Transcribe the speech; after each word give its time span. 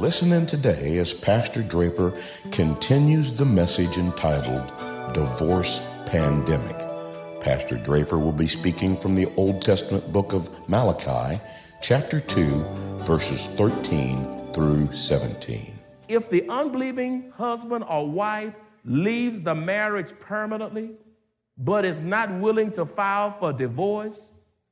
Listen 0.00 0.32
in 0.32 0.46
today 0.46 0.96
as 0.96 1.12
Pastor 1.20 1.62
Draper 1.62 2.18
continues 2.52 3.36
the 3.36 3.44
message 3.44 3.98
entitled 3.98 4.66
Divorce 5.12 5.78
Pandemic. 6.06 6.78
Pastor 7.42 7.76
Draper 7.84 8.18
will 8.18 8.34
be 8.34 8.46
speaking 8.46 8.96
from 8.96 9.14
the 9.14 9.26
Old 9.36 9.60
Testament 9.60 10.10
book 10.10 10.32
of 10.32 10.48
Malachi, 10.70 11.38
chapter 11.82 12.18
2, 12.18 12.64
verses 13.06 13.46
13 13.58 14.54
through 14.54 14.88
17. 14.90 15.78
If 16.08 16.30
the 16.30 16.48
unbelieving 16.48 17.30
husband 17.36 17.84
or 17.86 18.08
wife 18.08 18.54
leaves 18.86 19.42
the 19.42 19.54
marriage 19.54 20.18
permanently, 20.18 20.92
but 21.58 21.84
is 21.84 22.00
not 22.00 22.30
willing 22.40 22.72
to 22.72 22.86
file 22.86 23.36
for 23.38 23.52
divorce, 23.52 24.30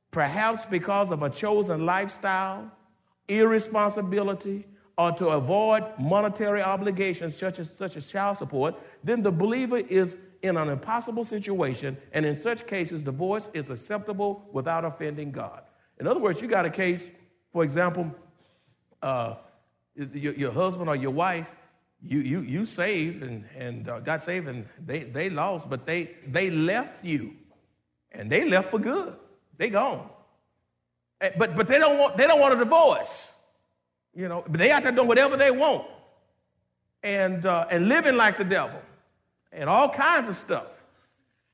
perhaps 0.09 0.65
because 0.65 1.11
of 1.11 1.21
a 1.21 1.29
chosen 1.29 1.85
lifestyle, 1.85 2.71
irresponsibility, 3.27 4.65
or 4.99 5.13
to 5.13 5.29
avoid 5.29 5.85
monetary 5.97 6.61
obligations 6.61 7.33
such 7.33 7.57
as, 7.57 7.71
such 7.71 7.95
as 7.95 8.05
child 8.05 8.37
support, 8.37 8.75
then 9.01 9.23
the 9.23 9.31
believer 9.31 9.77
is 9.77 10.17
in 10.41 10.57
an 10.57 10.67
impossible 10.67 11.23
situation, 11.23 11.97
and 12.11 12.25
in 12.25 12.35
such 12.35 12.67
cases, 12.67 13.01
divorce 13.01 13.47
is 13.53 13.69
acceptable 13.69 14.45
without 14.51 14.83
offending 14.83 15.31
God. 15.31 15.61
In 16.01 16.07
other 16.07 16.19
words, 16.19 16.41
you 16.41 16.49
got 16.49 16.65
a 16.65 16.69
case, 16.69 17.09
for 17.53 17.63
example, 17.63 18.13
uh, 19.01 19.35
your, 19.95 20.33
your, 20.33 20.51
husband 20.51 20.89
or 20.89 20.97
your 20.97 21.11
wife, 21.11 21.47
you, 22.03 22.19
you, 22.19 22.41
you 22.41 22.65
saved 22.65 23.23
and, 23.23 23.45
and 23.55 23.87
uh, 23.87 24.01
got 24.01 24.21
saved, 24.25 24.49
and 24.49 24.65
they, 24.85 25.03
they 25.03 25.29
lost, 25.29 25.69
but 25.69 25.85
they, 25.85 26.11
they 26.27 26.49
left 26.49 27.05
you, 27.05 27.35
and 28.11 28.29
they 28.29 28.49
left 28.49 28.69
for 28.69 28.79
good. 28.79 29.15
They 29.57 29.69
gone. 29.69 30.09
Eh, 31.21 31.31
but, 31.37 31.55
but 31.55 31.69
they, 31.69 31.79
don't 31.79 31.97
want, 31.97 32.17
they 32.17 32.27
don't 32.27 32.41
want 32.41 32.53
a 32.53 32.57
divorce. 32.57 33.28
You 34.19 34.27
know, 34.27 34.43
but 34.45 34.59
they 34.59 34.69
out 34.69 34.83
there 34.83 34.91
doing 34.91 35.07
whatever 35.07 35.37
they 35.37 35.49
want 35.49 35.87
and, 37.01 37.45
uh, 37.45 37.67
and 37.71 37.87
living 37.87 38.17
like 38.17 38.37
the 38.37 38.43
devil 38.43 38.81
and 39.53 39.69
all 39.69 39.87
kinds 39.87 40.27
of 40.27 40.35
stuff. 40.35 40.65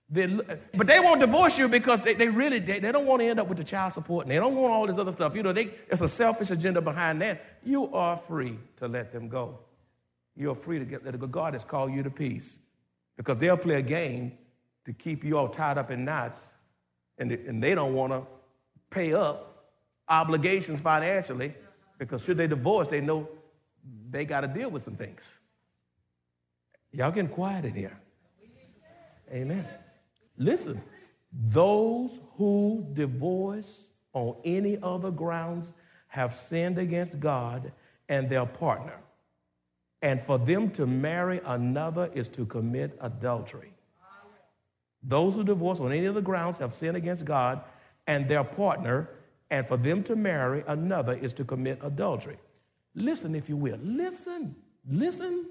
They, 0.10 0.26
but 0.74 0.88
they 0.88 1.00
won't 1.00 1.20
divorce 1.20 1.60
you 1.60 1.68
because 1.68 2.02
they, 2.02 2.16
they 2.16 2.28
really 2.28 2.58
they, 2.58 2.80
they 2.80 2.92
don't 2.92 3.06
want 3.06 3.22
to 3.22 3.28
end 3.28 3.40
up 3.40 3.48
with 3.50 3.60
the 3.60 3.64
child 3.64 3.94
support 3.94 4.26
and 4.26 4.32
they 4.32 4.38
don't 4.38 4.56
want 4.56 4.74
all 4.74 4.88
this 4.88 4.98
other 4.98 5.12
stuff. 5.12 5.36
You 5.36 5.44
know, 5.44 5.54
they, 5.54 5.70
it's 5.92 6.02
a 6.02 6.10
selfish 6.10 6.50
agenda 6.50 6.82
behind 6.82 7.22
that. 7.22 7.60
You 7.64 7.94
are 7.94 8.20
free 8.28 8.58
to 8.78 8.88
let 8.88 9.12
them 9.12 9.30
go. 9.30 9.60
You're 10.36 10.56
free 10.56 10.80
to 10.80 10.86
get 10.86 11.06
let 11.06 11.20
go. 11.20 11.28
God 11.28 11.54
has 11.54 11.64
called 11.64 11.94
you 11.94 12.02
to 12.02 12.10
peace 12.10 12.58
because 13.16 13.38
they'll 13.38 13.58
play 13.58 13.76
a 13.76 13.84
game 13.84 14.32
to 14.86 14.94
keep 14.94 15.24
you 15.24 15.38
all 15.38 15.50
tied 15.50 15.78
up 15.78 15.92
in 15.92 16.04
knots 16.04 16.40
and, 17.20 17.32
and 17.32 17.62
they 17.62 17.76
don't 17.76 17.94
want 17.94 18.12
to 18.12 18.24
pay 18.90 19.14
up 19.14 19.68
obligations 20.10 20.82
financially 20.82 21.54
because 21.98 22.24
should 22.24 22.38
they 22.38 22.48
divorce, 22.48 22.88
they 22.88 23.02
know 23.02 23.28
they 24.10 24.26
got 24.26 24.42
to 24.42 24.48
deal 24.48 24.70
with 24.70 24.84
some 24.84 24.96
things. 24.96 25.22
Y'all 26.92 27.12
getting 27.12 27.30
quiet 27.30 27.66
in 27.66 27.74
here. 27.74 27.98
Amen. 29.32 29.66
Listen, 30.38 30.82
those 31.50 32.20
who 32.38 32.86
divorce 32.94 33.88
on 34.14 34.36
any 34.46 34.78
other 34.82 35.12
grounds 35.12 35.74
have 36.08 36.34
sinned 36.34 36.78
against 36.78 37.20
God 37.20 37.72
and 38.08 38.30
their 38.30 38.46
partner. 38.46 38.96
And 40.02 40.22
for 40.22 40.38
them 40.38 40.70
to 40.72 40.86
marry 40.86 41.42
another 41.46 42.10
is 42.14 42.30
to 42.30 42.46
commit 42.46 42.98
adultery. 43.02 43.74
Those 45.04 45.36
who 45.36 45.44
divorce 45.44 45.80
on 45.80 45.92
any 45.92 46.08
other 46.08 46.22
grounds 46.22 46.58
have 46.60 46.74
sinned 46.74 46.96
against 46.98 47.26
God 47.26 47.62
and 48.08 48.28
their 48.28 48.44
partner, 48.44 49.10
and 49.52 49.68
for 49.68 49.78
them 49.78 50.04
to 50.04 50.16
marry 50.16 50.64
another 50.68 51.14
is 51.14 51.34
to 51.34 51.44
commit 51.44 51.80
adultery. 51.84 52.38
Listen, 52.96 53.36
if 53.36 53.50
you 53.50 53.58
will. 53.58 53.80
Listen, 53.82 54.56
listen. 54.90 55.48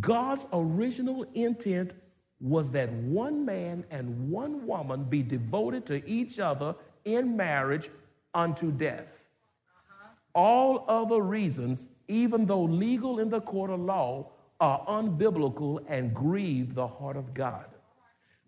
God's 0.00 0.46
original 0.52 1.24
intent 1.34 1.92
was 2.40 2.70
that 2.70 2.92
one 2.92 3.44
man 3.44 3.84
and 3.90 4.30
one 4.30 4.66
woman 4.66 5.04
be 5.04 5.22
devoted 5.22 5.84
to 5.86 6.06
each 6.08 6.38
other 6.38 6.74
in 7.04 7.36
marriage 7.36 7.90
unto 8.34 8.70
death. 8.70 9.06
Uh-huh. 9.08 10.08
All 10.34 10.84
other 10.88 11.20
reasons, 11.20 11.88
even 12.08 12.46
though 12.46 12.62
legal 12.62 13.18
in 13.18 13.28
the 13.30 13.40
court 13.40 13.70
of 13.70 13.80
law, 13.80 14.30
are 14.60 14.84
unbiblical 14.86 15.82
and 15.88 16.14
grieve 16.14 16.74
the 16.74 16.86
heart 16.86 17.16
of 17.16 17.32
God. 17.32 17.64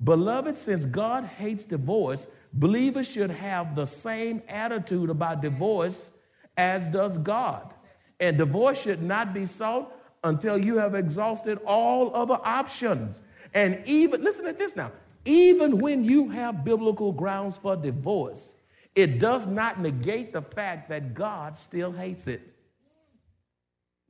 Beloved, 0.05 0.57
since 0.57 0.85
God 0.85 1.25
hates 1.25 1.65
divorce, 1.65 2.27
believers 2.55 3.09
should 3.09 3.31
have 3.31 3.75
the 3.75 3.87
same 3.87 4.43
attitude 4.49 5.11
about 5.11 5.43
divorce 5.43 6.11
as 6.57 6.89
does 6.89 7.19
God. 7.19 7.75
And 8.21 8.39
divorce 8.39 8.81
should 8.81 9.03
not 9.03 9.35
be 9.35 9.47
sought 9.47 9.93
until 10.25 10.57
you 10.57 10.77
have 10.79 10.95
exhausted 10.95 11.59
all 11.67 12.15
other 12.15 12.39
options. 12.45 13.23
And 13.55 13.83
even, 13.87 14.23
listen 14.23 14.45
to 14.45 14.53
this 14.53 14.77
now, 14.77 14.93
even 15.25 15.79
when 15.79 16.05
you 16.05 16.29
have 16.29 16.65
biblical 16.65 17.13
grounds 17.13 17.57
for 17.57 17.77
divorce, 17.77 18.55
it 18.95 19.19
does 19.19 19.47
not 19.47 19.81
negate 19.81 20.33
the 20.33 20.43
fact 20.43 20.89
that 20.91 21.15
God 21.15 21.57
still 21.57 21.93
hates 21.93 22.29
it. 22.29 22.43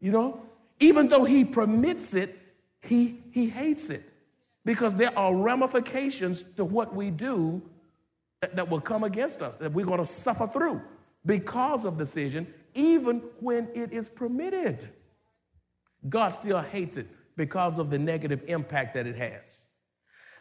You 0.01 0.11
know, 0.11 0.43
even 0.81 1.09
though 1.09 1.25
He 1.25 1.45
permits 1.45 2.15
it, 2.15 2.39
He, 2.83 3.21
he 3.31 3.49
hates 3.49 3.89
it 3.89 4.09
because 4.65 4.95
there 4.95 5.17
are 5.17 5.35
ramifications 5.35 6.45
to 6.57 6.65
what 6.65 6.95
we 6.95 7.11
do 7.11 7.63
that, 8.43 8.57
that 8.57 8.69
will 8.69 8.81
come 8.81 9.05
against 9.05 9.41
us, 9.41 9.57
that 9.57 9.73
we're 9.73 9.87
going 9.87 10.01
to 10.01 10.05
suffer 10.05 10.47
through 10.47 10.83
because 11.25 11.85
of 11.85 11.97
decision, 11.97 12.47
even 12.75 13.23
when 13.41 13.69
it 13.75 13.93
is 13.93 14.09
permitted. 14.11 14.91
God 16.09 16.31
still 16.31 16.61
hates 16.61 16.97
it 16.97 17.07
because 17.37 17.79
of 17.79 17.89
the 17.89 17.99
negative 17.99 18.43
impact 18.49 18.95
that 18.95 19.07
it 19.07 19.17
has. 19.17 19.65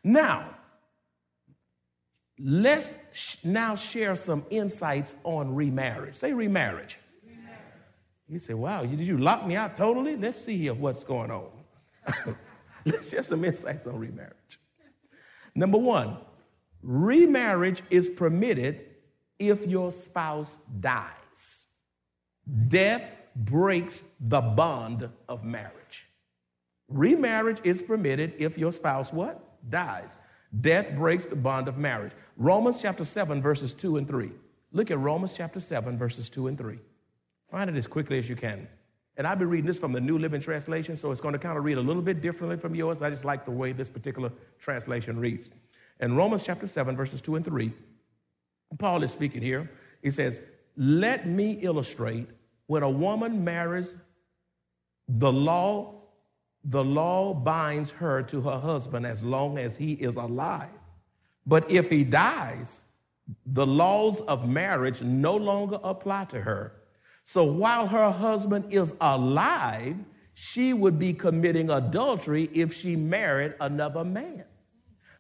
Now, 0.04 0.56
let's 2.40 2.96
sh- 3.14 3.36
now 3.44 3.76
share 3.76 4.16
some 4.16 4.44
insights 4.50 5.14
on 5.24 5.54
remarriage. 5.54 6.16
Say 6.16 6.34
remarriage. 6.34 6.98
You 8.28 8.40
say, 8.40 8.54
wow, 8.54 8.84
did 8.84 9.00
you 9.00 9.18
lock 9.18 9.46
me 9.46 9.56
out 9.56 9.78
totally? 9.78 10.16
Let's 10.16 10.42
see 10.42 10.58
here 10.58 10.74
what's 10.74 11.04
going 11.04 11.30
on. 11.30 11.50
let's 12.86 13.10
share 13.10 13.24
some 13.24 13.46
insights 13.46 13.86
on 13.86 14.00
remarriage. 14.00 14.60
Number 15.54 15.78
one, 15.78 16.18
remarriage 16.84 17.84
is 17.90 18.10
permitted 18.10 18.86
if 19.40 19.66
your 19.66 19.92
spouse 19.92 20.58
dies. 20.80 21.66
Death 22.68 23.04
breaks 23.36 24.04
the 24.20 24.42
bond 24.42 25.10
of 25.30 25.44
marriage. 25.44 26.08
Remarriage 26.90 27.60
is 27.64 27.82
permitted 27.82 28.34
if 28.38 28.58
your 28.58 28.72
spouse 28.72 29.14
what? 29.14 29.70
Dies. 29.70 30.18
Death 30.60 30.92
breaks 30.96 31.26
the 31.26 31.36
bond 31.36 31.68
of 31.68 31.78
marriage. 31.78 32.12
Romans 32.36 32.82
chapter 32.82 33.06
7 33.06 33.42
verses 33.42 33.74
2 33.74 33.98
and 33.98 34.08
3. 34.08 34.32
Look 34.74 34.92
at 34.92 35.00
Romans 35.00 35.34
chapter 35.36 35.60
7 35.60 35.98
verses 35.98 36.30
2 36.30 36.48
and 36.48 36.58
3. 36.58 36.78
Find 37.50 37.70
it 37.70 37.76
as 37.76 37.88
quickly 37.88 38.20
as 38.20 38.28
you 38.28 38.36
can. 38.36 38.68
And 39.18 39.28
I've 39.28 39.40
been 39.40 39.50
reading 39.50 39.68
this 39.68 39.78
from 39.78 39.92
the 39.92 40.02
New 40.02 40.18
Living 40.18 40.42
Translation, 40.42 40.96
so 40.96 41.12
it's 41.12 41.22
going 41.22 41.34
to 41.34 41.40
kind 41.40 41.58
of 41.58 41.64
read 41.64 41.78
a 41.78 41.82
little 41.82 42.02
bit 42.02 42.22
differently 42.22 42.58
from 42.58 42.74
yours, 42.74 42.98
but 42.98 43.06
I 43.06 43.10
just 43.10 43.26
like 43.26 43.46
the 43.46 43.52
way 43.52 43.74
this 43.74 43.90
particular 43.90 44.32
translation 44.58 45.20
reads. 45.20 45.50
In 46.02 46.16
Romans 46.16 46.44
chapter 46.44 46.66
7, 46.66 46.96
verses 46.96 47.22
2 47.22 47.36
and 47.36 47.46
3, 47.46 47.72
Paul 48.80 49.04
is 49.04 49.12
speaking 49.12 49.42
here. 49.42 49.70
He 50.02 50.10
says, 50.10 50.42
Let 50.76 51.28
me 51.28 51.60
illustrate 51.62 52.28
when 52.66 52.84
a 52.84 52.90
woman 52.90 53.44
marries, 53.44 53.96
the 55.08 55.32
law, 55.32 56.02
the 56.64 56.84
law 56.84 57.34
binds 57.34 57.92
her 57.92 58.24
to 58.24 58.42
her 58.42 58.58
husband 58.58 59.06
as 59.06 59.24
long 59.24 59.58
as 59.58 59.78
he 59.78 59.94
is 59.94 60.16
alive. 60.16 60.70
But 61.46 61.70
if 61.70 61.90
he 61.90 62.04
dies, 62.04 62.82
the 63.46 63.66
laws 63.66 64.22
of 64.22 64.48
marriage 64.48 65.02
no 65.02 65.36
longer 65.36 65.80
apply 65.84 66.26
to 66.26 66.42
her. 66.42 66.74
So 67.26 67.44
while 67.44 67.88
her 67.88 68.12
husband 68.12 68.74
is 68.74 68.94
alive, 69.02 69.96
she 70.34 70.74
would 70.74 70.98
be 70.98 71.14
committing 71.14 71.70
adultery 71.70 72.50
if 72.54 72.74
she 72.74 72.96
married 72.96 73.54
another 73.60 74.04
man. 74.04 74.46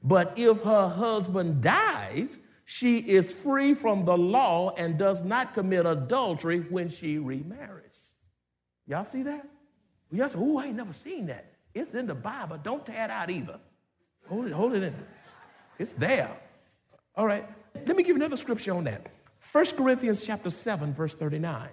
But 0.03 0.33
if 0.35 0.61
her 0.63 0.89
husband 0.89 1.61
dies, 1.61 2.39
she 2.65 2.97
is 2.97 3.31
free 3.31 3.73
from 3.73 4.05
the 4.05 4.17
law 4.17 4.73
and 4.77 4.97
does 4.97 5.23
not 5.23 5.53
commit 5.53 5.85
adultery 5.85 6.61
when 6.69 6.89
she 6.89 7.17
remarries. 7.17 8.13
Y'all 8.87 9.05
see 9.05 9.23
that? 9.23 9.47
Y'all 10.11 10.29
say, 10.29 10.37
oh, 10.39 10.57
I 10.57 10.65
ain't 10.65 10.75
never 10.75 10.93
seen 10.93 11.27
that. 11.27 11.53
It's 11.73 11.93
in 11.93 12.07
the 12.07 12.15
Bible. 12.15 12.57
Don't 12.61 12.85
tear 12.85 13.05
it 13.05 13.11
out 13.11 13.29
either. 13.29 13.59
Hold 14.27 14.47
it, 14.47 14.53
hold 14.53 14.73
it 14.73 14.83
in. 14.83 14.95
It's 15.79 15.93
there. 15.93 16.29
All 17.15 17.25
right. 17.25 17.47
Let 17.85 17.95
me 17.95 18.03
give 18.03 18.09
you 18.09 18.15
another 18.15 18.37
scripture 18.37 18.73
on 18.73 18.83
that. 18.85 19.07
1 19.51 19.65
Corinthians 19.77 20.21
chapter 20.25 20.49
7, 20.49 20.93
verse 20.93 21.15
39. 21.15 21.69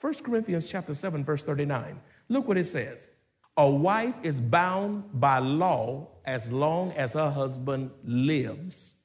1 0.00 0.14
Corinthians 0.14 0.66
chapter 0.66 0.94
7, 0.94 1.24
verse 1.24 1.44
39. 1.44 2.00
Look 2.28 2.46
what 2.46 2.58
it 2.58 2.64
says. 2.64 3.08
A 3.56 3.70
wife 3.70 4.14
is 4.22 4.40
bound 4.40 5.04
by 5.20 5.38
law 5.38 6.08
as 6.24 6.50
long 6.50 6.92
as 6.92 7.12
her 7.12 7.30
husband 7.30 7.90
lives. 8.04 8.96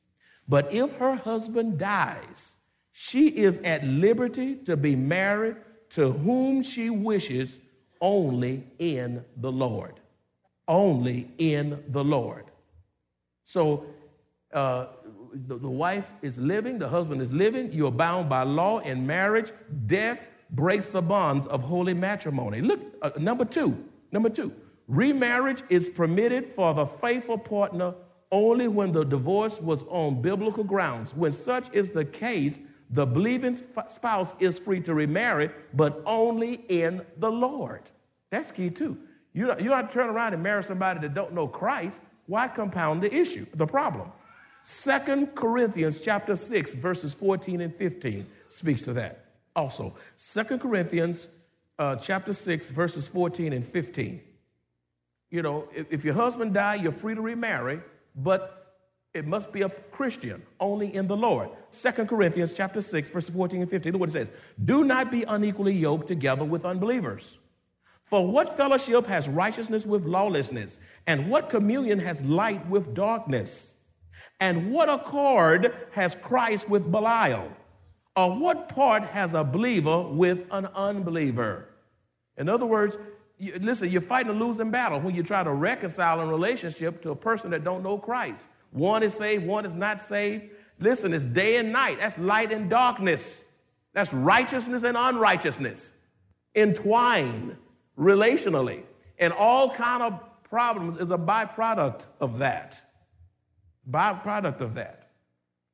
But 0.47 0.73
if 0.73 0.91
her 0.97 1.15
husband 1.15 1.77
dies, 1.77 2.55
she 2.91 3.27
is 3.27 3.59
at 3.59 3.83
liberty 3.83 4.55
to 4.65 4.75
be 4.75 4.95
married 4.95 5.57
to 5.91 6.11
whom 6.11 6.63
she 6.63 6.89
wishes 6.89 7.59
only 8.01 8.63
in 8.79 9.23
the 9.37 9.51
Lord. 9.51 9.99
Only 10.67 11.31
in 11.37 11.83
the 11.89 12.03
Lord. 12.03 12.45
So 13.43 13.85
uh, 14.53 14.87
the, 15.33 15.57
the 15.57 15.69
wife 15.69 16.09
is 16.21 16.37
living, 16.37 16.79
the 16.79 16.89
husband 16.89 17.21
is 17.21 17.33
living, 17.33 17.71
you're 17.71 17.91
bound 17.91 18.29
by 18.29 18.43
law 18.43 18.79
in 18.79 19.05
marriage. 19.05 19.51
Death 19.85 20.23
breaks 20.51 20.89
the 20.89 21.01
bonds 21.01 21.45
of 21.47 21.61
holy 21.61 21.93
matrimony. 21.93 22.61
Look, 22.61 22.79
uh, 23.01 23.11
number 23.19 23.45
two, 23.45 23.77
number 24.11 24.29
two, 24.29 24.53
remarriage 24.87 25.63
is 25.69 25.89
permitted 25.89 26.53
for 26.55 26.73
the 26.73 26.85
faithful 26.85 27.37
partner 27.37 27.93
only 28.31 28.67
when 28.67 28.91
the 28.91 29.03
divorce 29.03 29.59
was 29.59 29.83
on 29.89 30.21
biblical 30.21 30.63
grounds. 30.63 31.15
When 31.15 31.33
such 31.33 31.73
is 31.73 31.89
the 31.89 32.05
case, 32.05 32.59
the 32.91 33.05
believing 33.05 33.59
spouse 33.87 34.33
is 34.39 34.59
free 34.59 34.81
to 34.81 34.93
remarry, 34.93 35.49
but 35.73 36.01
only 36.05 36.65
in 36.69 37.01
the 37.17 37.29
Lord. 37.29 37.81
That's 38.31 38.51
key 38.51 38.69
too. 38.69 38.97
You 39.33 39.47
don't, 39.47 39.61
you 39.61 39.69
don't 39.69 39.91
turn 39.91 40.09
around 40.09 40.33
and 40.33 40.41
marry 40.41 40.63
somebody 40.63 40.99
that 41.01 41.13
don't 41.13 41.33
know 41.33 41.47
Christ. 41.47 41.99
Why 42.25 42.47
compound 42.47 43.01
the 43.01 43.13
issue, 43.13 43.45
the 43.53 43.65
problem? 43.65 44.11
Second 44.63 45.35
Corinthians 45.35 45.99
chapter 45.99 46.35
6, 46.35 46.75
verses 46.75 47.13
14 47.13 47.61
and 47.61 47.75
15 47.75 48.25
speaks 48.49 48.81
to 48.83 48.93
that. 48.93 49.25
Also, 49.55 49.95
Second 50.15 50.59
Corinthians 50.59 51.27
uh, 51.79 51.95
chapter 51.95 52.33
6, 52.33 52.69
verses 52.69 53.07
14 53.07 53.53
and 53.53 53.65
15. 53.65 54.21
You 55.31 55.41
know, 55.41 55.67
if, 55.73 55.91
if 55.91 56.03
your 56.03 56.13
husband 56.13 56.53
die, 56.53 56.75
you're 56.75 56.91
free 56.91 57.15
to 57.15 57.21
remarry, 57.21 57.79
but 58.15 58.75
it 59.13 59.25
must 59.25 59.51
be 59.51 59.61
a 59.61 59.69
Christian, 59.69 60.43
only 60.59 60.93
in 60.93 61.07
the 61.07 61.17
Lord. 61.17 61.49
Second 61.71 62.09
Corinthians 62.09 62.53
chapter 62.53 62.81
6, 62.81 63.09
verses 63.09 63.33
14 63.33 63.61
and 63.61 63.71
15. 63.71 63.93
Look 63.93 64.01
what 64.01 64.09
it 64.09 64.13
says. 64.13 64.29
Do 64.65 64.83
not 64.83 65.09
be 65.09 65.23
unequally 65.23 65.73
yoked 65.73 66.07
together 66.07 66.43
with 66.43 66.65
unbelievers. 66.65 67.37
For 68.05 68.27
what 68.27 68.57
fellowship 68.57 69.07
has 69.07 69.29
righteousness 69.29 69.85
with 69.85 70.03
lawlessness? 70.05 70.79
And 71.07 71.29
what 71.29 71.49
communion 71.49 71.99
has 71.99 72.21
light 72.23 72.67
with 72.67 72.93
darkness? 72.93 73.73
And 74.39 74.71
what 74.71 74.89
accord 74.89 75.73
has 75.91 76.15
Christ 76.15 76.69
with 76.69 76.91
Belial? 76.91 77.51
Or 78.15 78.37
what 78.37 78.67
part 78.67 79.03
has 79.03 79.33
a 79.33 79.43
believer 79.43 80.01
with 80.01 80.39
an 80.51 80.65
unbeliever? 80.75 81.68
In 82.39 82.49
other 82.49 82.65
words, 82.65 82.97
you, 83.37 83.57
listen, 83.61 83.89
you're 83.89 84.01
fighting 84.01 84.31
a 84.31 84.35
losing 84.35 84.71
battle 84.71 84.99
when 84.99 85.13
you 85.13 85.23
try 85.23 85.43
to 85.43 85.51
reconcile 85.51 86.19
a 86.19 86.25
relationship 86.25 87.01
to 87.03 87.11
a 87.11 87.15
person 87.15 87.51
that 87.51 87.63
don't 87.63 87.83
know 87.83 87.97
Christ. 87.97 88.47
One 88.71 89.03
is 89.03 89.13
saved, 89.13 89.45
one 89.45 89.65
is 89.65 89.73
not 89.73 90.01
saved. 90.01 90.45
Listen, 90.79 91.13
it's 91.13 91.25
day 91.25 91.57
and 91.57 91.71
night. 91.71 91.99
That's 91.99 92.17
light 92.17 92.51
and 92.51 92.69
darkness. 92.69 93.43
That's 93.93 94.13
righteousness 94.13 94.83
and 94.83 94.95
unrighteousness 94.97 95.93
entwined 96.55 97.55
relationally. 97.97 98.83
And 99.17 99.33
all 99.33 99.69
kind 99.69 100.01
of 100.01 100.19
problems 100.43 100.97
is 100.97 101.11
a 101.11 101.17
byproduct 101.17 102.05
of 102.19 102.39
that. 102.39 102.81
Byproduct 103.89 104.61
of 104.61 104.75
that. 104.75 105.09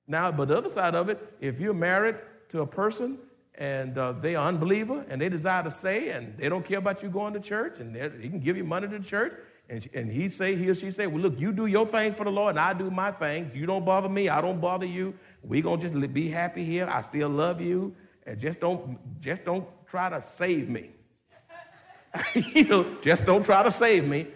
Now, 0.08 0.32
but 0.32 0.48
the 0.48 0.58
other 0.58 0.70
side 0.70 0.96
of 0.96 1.10
it, 1.10 1.36
if 1.40 1.60
you're 1.60 1.74
married 1.74 2.16
to 2.50 2.62
a 2.62 2.68
person 2.68 3.18
and 3.58 3.98
uh, 3.98 4.12
they 4.12 4.36
are 4.36 4.48
unbeliever 4.48 5.06
and 5.10 5.22
they 5.22 5.30
desire 5.30 5.64
to 5.64 5.72
say 5.72 6.10
and 6.10 6.38
they 6.38 6.50
don't 6.50 6.66
care 6.66 6.80
about 6.80 7.02
you 7.02 7.10
going 7.10 7.34
to 7.34 7.40
church 7.40 7.80
and 7.80 7.96
he 8.22 8.30
can 8.30 8.40
give 8.40 8.58
you 8.58 8.64
money 8.64 8.88
to 8.88 8.98
the 8.98 9.04
church 9.04 9.34
and, 9.70 9.82
she, 9.82 9.90
and 9.94 10.12
he 10.12 10.30
say 10.30 10.56
he 10.56 10.70
or 10.70 10.76
she 10.76 10.92
say 10.92 11.08
well 11.08 11.22
look 11.22 11.40
you 11.40 11.52
do 11.52 11.66
your 11.66 11.88
thing 11.88 12.14
for 12.14 12.26
the 12.26 12.30
lord 12.30 12.52
and 12.52 12.60
i 12.60 12.74
do 12.74 12.92
my 12.92 13.12
thing 13.12 13.50
you 13.54 13.66
don't 13.66 13.86
bother 13.86 14.10
me 14.10 14.28
i 14.30 14.42
don't 14.42 14.60
bother 14.60 14.86
you 14.86 15.14
we 15.42 15.62
gonna 15.62 15.82
just 15.82 16.14
be 16.14 16.28
happy 16.28 16.66
here 16.66 16.88
i 16.92 17.02
still 17.02 17.30
love 17.30 17.62
you 17.62 17.96
and 18.26 18.40
just 18.40 18.60
don't 18.60 19.00
just 19.22 19.46
don't 19.46 19.66
try 19.88 20.10
to 20.10 20.22
save 20.22 20.70
me 20.70 20.90
you 22.36 22.64
know, 22.66 22.96
just 23.02 23.26
don't 23.26 23.44
try 23.44 23.64
to 23.64 23.72
save 23.72 24.06
me. 24.06 24.28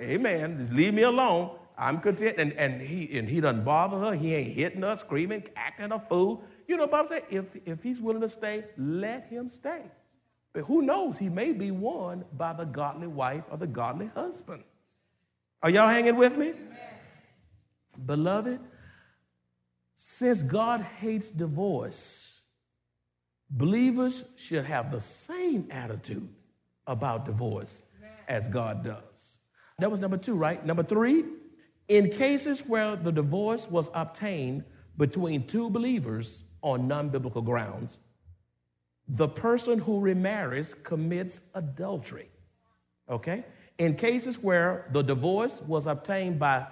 Amen. 0.00 0.58
Just 0.60 0.72
leave 0.72 0.94
me 0.94 1.02
alone. 1.02 1.50
I'm 1.78 2.00
content. 2.00 2.36
And, 2.38 2.52
and 2.54 2.80
he 2.80 3.18
and 3.18 3.28
he 3.28 3.40
doesn't 3.40 3.64
bother 3.64 3.98
her. 3.98 4.14
He 4.14 4.34
ain't 4.34 4.54
hitting 4.54 4.82
her, 4.82 4.96
screaming, 4.96 5.44
acting 5.56 5.92
a 5.92 6.00
fool. 6.00 6.42
You 6.66 6.76
know, 6.76 6.86
Bob 6.86 7.08
said, 7.08 7.22
if, 7.30 7.44
if 7.64 7.82
he's 7.82 8.00
willing 8.00 8.22
to 8.22 8.28
stay, 8.28 8.64
let 8.76 9.26
him 9.26 9.48
stay. 9.48 9.82
But 10.52 10.64
who 10.64 10.82
knows? 10.82 11.18
He 11.18 11.28
may 11.28 11.52
be 11.52 11.70
won 11.70 12.24
by 12.36 12.52
the 12.52 12.64
godly 12.64 13.06
wife 13.06 13.44
or 13.50 13.58
the 13.58 13.66
godly 13.66 14.10
husband. 14.14 14.64
Are 15.62 15.70
y'all 15.70 15.88
hanging 15.88 16.16
with 16.16 16.36
me? 16.36 16.50
Amen. 16.50 16.78
Beloved, 18.04 18.60
since 19.96 20.42
God 20.42 20.80
hates 20.80 21.28
divorce, 21.28 22.40
believers 23.50 24.24
should 24.36 24.64
have 24.64 24.90
the 24.90 25.00
same 25.00 25.68
attitude 25.70 26.28
about 26.86 27.26
divorce 27.26 27.82
as 28.28 28.48
God 28.48 28.84
does. 28.84 29.38
That 29.78 29.90
was 29.90 30.00
number 30.00 30.16
two, 30.16 30.34
right? 30.34 30.64
Number 30.64 30.82
three, 30.82 31.24
in 31.88 32.10
cases 32.10 32.60
where 32.66 32.96
the 32.96 33.12
divorce 33.12 33.70
was 33.70 33.90
obtained 33.94 34.64
between 34.96 35.46
two 35.46 35.70
believers 35.70 36.44
on 36.62 36.88
non 36.88 37.08
biblical 37.08 37.42
grounds, 37.42 37.98
the 39.08 39.28
person 39.28 39.78
who 39.78 40.00
remarries 40.00 40.74
commits 40.74 41.40
adultery. 41.54 42.28
Okay? 43.08 43.44
In 43.78 43.94
cases 43.94 44.42
where 44.42 44.88
the 44.92 45.02
divorce 45.02 45.62
was 45.66 45.86
obtained 45.86 46.38
by 46.38 46.66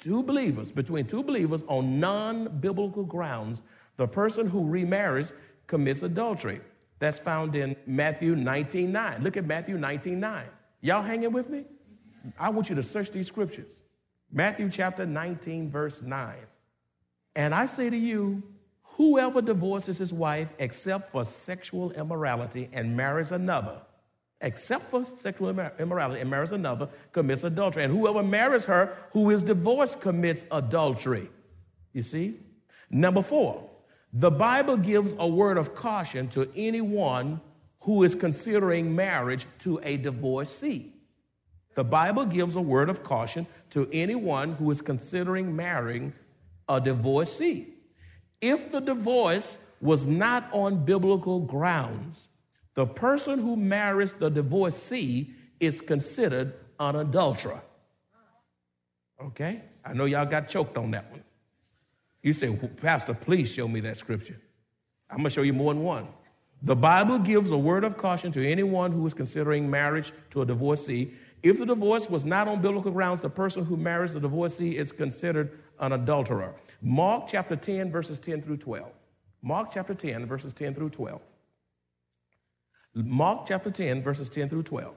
two 0.00 0.22
believers, 0.22 0.70
between 0.70 1.06
two 1.06 1.22
believers 1.22 1.62
on 1.68 1.98
non 1.98 2.58
biblical 2.60 3.04
grounds, 3.04 3.62
the 3.96 4.06
person 4.06 4.46
who 4.46 4.68
remarries 4.68 5.32
commits 5.66 6.02
adultery. 6.02 6.60
That's 6.98 7.18
found 7.18 7.54
in 7.56 7.76
Matthew 7.86 8.36
19 8.36 8.90
9. 8.92 9.22
Look 9.22 9.36
at 9.36 9.46
Matthew 9.46 9.78
19 9.78 10.20
9. 10.20 10.46
Y'all 10.80 11.02
hanging 11.02 11.32
with 11.32 11.48
me? 11.48 11.64
I 12.38 12.50
want 12.50 12.68
you 12.68 12.76
to 12.76 12.82
search 12.82 13.10
these 13.10 13.26
scriptures. 13.26 13.82
Matthew 14.32 14.68
chapter 14.70 15.06
19, 15.06 15.70
verse 15.70 16.02
9. 16.02 16.36
And 17.36 17.54
I 17.54 17.66
say 17.66 17.90
to 17.90 17.96
you, 17.96 18.42
whoever 18.96 19.42
divorces 19.42 19.98
his 19.98 20.12
wife 20.12 20.48
except 20.58 21.10
for 21.10 21.24
sexual 21.24 21.90
immorality 21.92 22.68
and 22.72 22.96
marries 22.96 23.32
another, 23.32 23.80
except 24.40 24.88
for 24.90 25.04
sexual 25.04 25.50
immorality 25.80 26.20
and 26.20 26.30
marries 26.30 26.52
another, 26.52 26.88
commits 27.12 27.42
adultery. 27.42 27.82
And 27.82 27.92
whoever 27.92 28.22
marries 28.22 28.64
her 28.66 28.96
who 29.12 29.30
is 29.30 29.42
divorced 29.42 30.00
commits 30.00 30.44
adultery. 30.52 31.28
You 31.92 32.02
see? 32.02 32.38
Number 32.88 33.22
four, 33.22 33.68
the 34.12 34.30
Bible 34.30 34.76
gives 34.76 35.14
a 35.18 35.26
word 35.26 35.58
of 35.58 35.74
caution 35.74 36.28
to 36.28 36.48
anyone 36.54 37.40
who 37.80 38.04
is 38.04 38.14
considering 38.14 38.94
marriage 38.94 39.46
to 39.58 39.80
a 39.82 39.96
divorcee. 39.96 40.92
The 41.74 41.84
Bible 41.84 42.24
gives 42.24 42.54
a 42.54 42.60
word 42.60 42.88
of 42.88 43.02
caution 43.02 43.44
to 43.70 43.88
anyone 43.92 44.52
who 44.52 44.70
is 44.70 44.80
considering 44.80 45.56
marrying 45.56 46.12
a 46.68 46.80
divorcee. 46.80 47.73
If 48.44 48.70
the 48.70 48.80
divorce 48.80 49.56
was 49.80 50.04
not 50.04 50.50
on 50.52 50.84
biblical 50.84 51.40
grounds, 51.40 52.28
the 52.74 52.86
person 52.86 53.38
who 53.38 53.56
marries 53.56 54.12
the 54.12 54.28
divorcee 54.28 55.30
is 55.60 55.80
considered 55.80 56.52
an 56.78 56.96
adulterer. 56.96 57.62
Okay? 59.18 59.62
I 59.82 59.94
know 59.94 60.04
y'all 60.04 60.26
got 60.26 60.46
choked 60.48 60.76
on 60.76 60.90
that 60.90 61.10
one. 61.10 61.24
You 62.22 62.34
say, 62.34 62.50
well, 62.50 62.70
Pastor, 62.82 63.14
please 63.14 63.50
show 63.50 63.66
me 63.66 63.80
that 63.80 63.96
scripture. 63.96 64.38
I'm 65.08 65.18
going 65.18 65.24
to 65.24 65.30
show 65.30 65.40
you 65.40 65.54
more 65.54 65.72
than 65.72 65.82
one. 65.82 66.06
The 66.60 66.76
Bible 66.76 67.18
gives 67.18 67.50
a 67.50 67.56
word 67.56 67.82
of 67.82 67.96
caution 67.96 68.30
to 68.32 68.46
anyone 68.46 68.92
who 68.92 69.06
is 69.06 69.14
considering 69.14 69.70
marriage 69.70 70.12
to 70.32 70.42
a 70.42 70.46
divorcee. 70.46 71.14
If 71.42 71.58
the 71.58 71.64
divorce 71.64 72.10
was 72.10 72.26
not 72.26 72.46
on 72.46 72.60
biblical 72.60 72.90
grounds, 72.90 73.22
the 73.22 73.30
person 73.30 73.64
who 73.64 73.78
marries 73.78 74.12
the 74.12 74.20
divorcee 74.20 74.76
is 74.76 74.92
considered 74.92 75.60
an 75.78 75.92
adulterer. 75.92 76.54
Mark 76.84 77.28
chapter 77.28 77.56
10, 77.56 77.90
verses 77.90 78.18
10 78.18 78.42
through 78.42 78.58
12. 78.58 78.86
Mark 79.40 79.70
chapter 79.72 79.94
10, 79.94 80.26
verses 80.26 80.52
10 80.52 80.74
through 80.74 80.90
12. 80.90 81.18
Mark 82.94 83.46
chapter 83.48 83.70
10, 83.70 84.02
verses 84.02 84.28
10 84.28 84.50
through 84.50 84.64
12. 84.64 84.94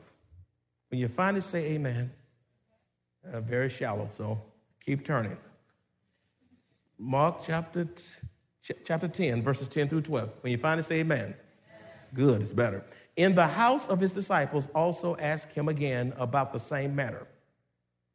When 0.91 1.00
you 1.00 1.08
find 1.08 1.38
it, 1.38 1.46
say 1.46 1.63
amen. 1.72 2.12
Uh, 3.32 3.39
very 3.39 3.70
shallow, 3.70 4.10
so 4.12 4.38
keep 4.86 5.06
turning. 5.06 5.38
Mark 6.98 7.41
chapter, 7.46 7.86
t- 7.86 8.03
ch- 8.62 8.77
chapter 8.84 9.08
10, 9.08 9.41
verses 9.41 9.70
10 9.70 9.88
through 9.88 10.01
12. 10.01 10.29
When 10.41 10.51
you 10.51 10.58
find 10.58 10.82
it, 10.82 10.84
say 10.84 11.00
amen. 11.00 11.36
Good, 12.13 12.41
it's 12.41 12.51
better. 12.51 12.84
In 13.15 13.34
the 13.34 13.48
house 13.48 13.88
of 13.88 14.01
his 14.01 14.12
disciples 14.12 14.67
also 14.75 15.15
asked 15.17 15.53
him 15.53 15.70
again 15.70 16.13
about 16.17 16.51
the 16.51 16.60
same 16.60 16.94
matter. 16.94 17.27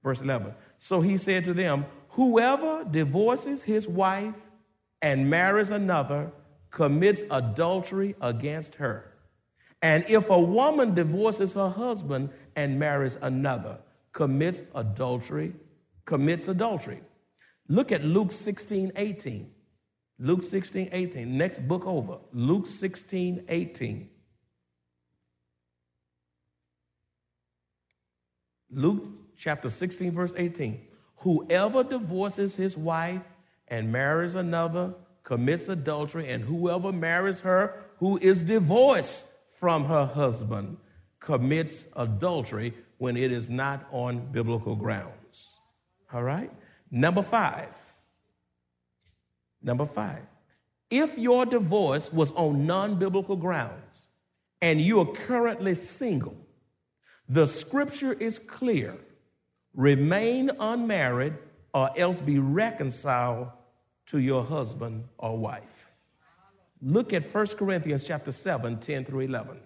Verse 0.02 0.20
11. 0.20 0.54
So 0.78 1.00
he 1.00 1.16
said 1.16 1.46
to 1.46 1.54
them, 1.54 1.86
Whoever 2.12 2.84
divorces 2.84 3.62
his 3.62 3.88
wife 3.88 4.34
and 5.00 5.30
marries 5.30 5.70
another 5.70 6.30
commits 6.70 7.24
adultery 7.30 8.14
against 8.20 8.74
her. 8.74 9.12
And 9.80 10.04
if 10.08 10.28
a 10.28 10.38
woman 10.38 10.94
divorces 10.94 11.54
her 11.54 11.70
husband 11.70 12.28
and 12.54 12.78
marries 12.78 13.16
another, 13.22 13.78
commits 14.12 14.62
adultery, 14.74 15.54
commits 16.04 16.48
adultery. 16.48 17.00
Look 17.68 17.92
at 17.92 18.04
Luke 18.04 18.30
16, 18.30 18.92
18. 18.94 19.50
Luke 20.18 20.42
16, 20.42 20.90
18. 20.92 21.38
Next 21.38 21.66
book 21.66 21.86
over. 21.86 22.18
Luke 22.34 22.66
16, 22.66 23.44
18. 23.48 24.10
Luke 28.70 29.04
chapter 29.36 29.70
16, 29.70 30.12
verse 30.12 30.34
18. 30.36 30.80
Whoever 31.22 31.84
divorces 31.84 32.56
his 32.56 32.76
wife 32.76 33.22
and 33.68 33.92
marries 33.92 34.34
another 34.34 34.92
commits 35.22 35.68
adultery, 35.68 36.28
and 36.28 36.42
whoever 36.42 36.90
marries 36.90 37.40
her 37.42 37.84
who 37.98 38.18
is 38.18 38.42
divorced 38.42 39.26
from 39.60 39.84
her 39.84 40.04
husband 40.04 40.78
commits 41.20 41.86
adultery 41.94 42.74
when 42.98 43.16
it 43.16 43.30
is 43.30 43.48
not 43.48 43.86
on 43.92 44.32
biblical 44.32 44.74
grounds. 44.74 45.52
All 46.12 46.24
right? 46.24 46.50
Number 46.90 47.22
five. 47.22 47.68
Number 49.62 49.86
five. 49.86 50.22
If 50.90 51.16
your 51.16 51.46
divorce 51.46 52.12
was 52.12 52.32
on 52.32 52.66
non 52.66 52.98
biblical 52.98 53.36
grounds 53.36 54.08
and 54.60 54.80
you 54.80 54.98
are 54.98 55.06
currently 55.06 55.76
single, 55.76 56.36
the 57.28 57.46
scripture 57.46 58.14
is 58.14 58.40
clear 58.40 58.98
remain 59.74 60.50
unmarried 60.60 61.34
or 61.74 61.90
else 61.96 62.20
be 62.20 62.38
reconciled 62.38 63.48
to 64.06 64.18
your 64.18 64.44
husband 64.44 65.04
or 65.18 65.36
wife. 65.36 65.88
Look 66.82 67.12
at 67.12 67.32
1 67.32 67.46
Corinthians 67.48 68.04
chapter 68.04 68.32
7, 68.32 68.78
10 68.78 69.04
through 69.04 69.20
11. 69.20 69.58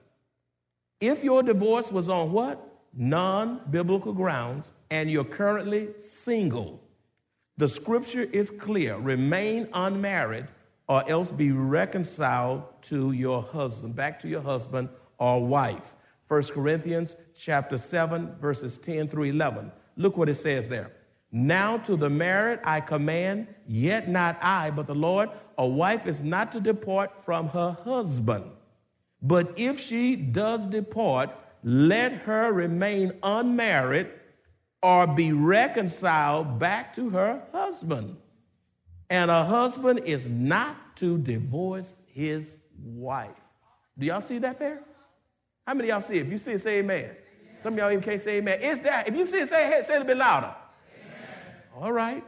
If 1.00 1.24
your 1.24 1.42
divorce 1.42 1.90
was 1.90 2.08
on 2.08 2.32
what? 2.32 2.62
Non 2.94 3.60
biblical 3.70 4.12
grounds, 4.12 4.72
and 4.90 5.10
you're 5.10 5.24
currently 5.24 5.88
single, 5.98 6.80
the 7.58 7.68
scripture 7.68 8.22
is 8.32 8.50
clear 8.50 8.96
remain 8.96 9.68
unmarried 9.72 10.46
or 10.88 11.08
else 11.10 11.30
be 11.30 11.52
reconciled 11.52 12.62
to 12.82 13.12
your 13.12 13.42
husband, 13.42 13.94
back 13.94 14.20
to 14.20 14.28
your 14.28 14.40
husband 14.40 14.88
or 15.18 15.44
wife. 15.44 15.94
1 16.28 16.42
Corinthians 16.44 17.16
chapter 17.34 17.76
7, 17.76 18.34
verses 18.40 18.78
10 18.78 19.08
through 19.08 19.24
11. 19.24 19.70
Look 19.96 20.16
what 20.16 20.28
it 20.28 20.34
says 20.36 20.68
there. 20.68 20.92
Now 21.32 21.78
to 21.78 21.96
the 21.96 22.08
married 22.08 22.60
I 22.64 22.80
command, 22.80 23.48
yet 23.66 24.08
not 24.08 24.38
I, 24.42 24.70
but 24.70 24.86
the 24.86 24.94
Lord, 24.94 25.30
a 25.58 25.66
wife 25.66 26.06
is 26.06 26.22
not 26.22 26.52
to 26.52 26.60
depart 26.60 27.10
from 27.24 27.48
her 27.48 27.76
husband. 27.84 28.44
But 29.22 29.52
if 29.56 29.80
she 29.80 30.14
does 30.16 30.66
depart, 30.66 31.30
let 31.64 32.12
her 32.12 32.52
remain 32.52 33.12
unmarried 33.22 34.08
or 34.82 35.06
be 35.06 35.32
reconciled 35.32 36.58
back 36.58 36.94
to 36.94 37.10
her 37.10 37.42
husband. 37.52 38.16
And 39.10 39.30
a 39.30 39.44
husband 39.44 40.00
is 40.04 40.28
not 40.28 40.96
to 40.96 41.18
divorce 41.18 41.96
his 42.06 42.58
wife. 42.82 43.30
Do 43.98 44.06
y'all 44.06 44.20
see 44.20 44.38
that 44.38 44.58
there? 44.58 44.82
How 45.66 45.74
many 45.74 45.88
y'all 45.88 46.02
see 46.02 46.16
it? 46.16 46.26
If 46.26 46.32
you 46.32 46.38
see 46.38 46.52
it, 46.52 46.62
say 46.62 46.78
amen. 46.78 47.10
Some 47.66 47.74
of 47.74 47.80
y'all 47.80 47.90
even 47.90 48.04
can't 48.04 48.22
say 48.22 48.36
amen. 48.36 48.60
Is 48.60 48.78
that, 48.82 49.08
if 49.08 49.16
you 49.16 49.26
see 49.26 49.38
it, 49.38 49.48
say, 49.48 49.76
it, 49.76 49.86
say 49.86 49.96
it 49.96 50.02
a 50.02 50.04
bit 50.04 50.18
louder. 50.18 50.54
All 51.76 51.90
right. 51.90 52.22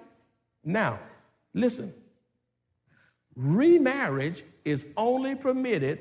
Now, 0.64 0.98
listen. 1.54 1.94
Remarriage 3.36 4.42
is 4.64 4.84
only 4.96 5.36
permitted 5.36 6.00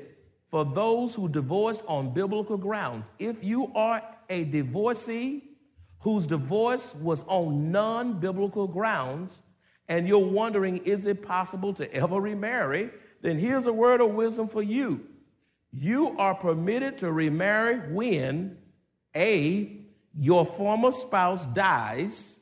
for 0.50 0.64
those 0.64 1.14
who 1.14 1.28
divorced 1.28 1.84
on 1.86 2.12
biblical 2.12 2.56
grounds. 2.56 3.12
If 3.20 3.36
you 3.44 3.70
are 3.76 4.02
a 4.28 4.42
divorcee 4.42 5.44
whose 6.00 6.26
divorce 6.26 6.96
was 6.96 7.22
on 7.28 7.70
non 7.70 8.18
biblical 8.18 8.66
grounds, 8.66 9.40
and 9.86 10.08
you're 10.08 10.18
wondering, 10.18 10.78
is 10.78 11.06
it 11.06 11.22
possible 11.22 11.72
to 11.74 11.94
ever 11.94 12.16
remarry? 12.16 12.90
Then 13.22 13.38
here's 13.38 13.66
a 13.66 13.72
word 13.72 14.00
of 14.00 14.14
wisdom 14.14 14.48
for 14.48 14.64
you. 14.64 15.06
You 15.70 16.18
are 16.18 16.34
permitted 16.34 16.98
to 16.98 17.12
remarry 17.12 17.94
when 17.94 18.58
A, 19.14 19.76
your 20.18 20.44
former 20.44 20.92
spouse 20.92 21.46
dies, 21.46 22.40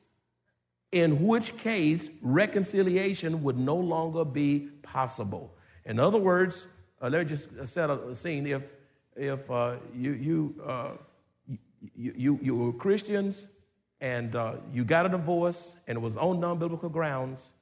in 0.92 1.26
which 1.26 1.56
case 1.58 2.08
reconciliation 2.23 3.42
would 3.42 3.58
no 3.58 3.76
longer 3.76 4.25
be 4.25 4.68
possible. 4.82 5.56
In 5.85 5.99
other 5.99 6.18
words, 6.18 6.66
uh, 7.02 7.08
let 7.08 7.23
me 7.23 7.28
just 7.28 7.49
set 7.68 7.90
a 7.90 8.14
scene. 8.14 8.46
If, 8.46 8.62
if 9.14 9.50
uh, 9.50 9.76
you, 9.94 10.12
you, 10.12 10.62
uh, 10.66 10.90
you, 11.46 12.12
you, 12.16 12.38
you 12.42 12.54
were 12.54 12.73
Christians 12.73 13.49
and 14.00 14.35
uh, 14.37 14.54
you 14.73 14.85
got 14.85 15.06
a 15.06 15.08
divorce 15.08 15.76
and 15.87 15.96
it 15.96 16.00
was 16.00 16.16
on 16.16 16.40
non 16.40 16.58
biblical 16.58 16.88
grounds, 16.88 17.52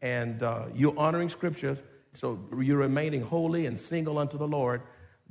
and 0.00 0.42
uh, 0.42 0.66
you're 0.74 0.96
honoring 0.96 1.28
scriptures, 1.28 1.82
so 2.12 2.38
you're 2.60 2.78
remaining 2.78 3.20
holy 3.20 3.66
and 3.66 3.78
single 3.78 4.18
unto 4.18 4.38
the 4.38 4.46
Lord 4.46 4.82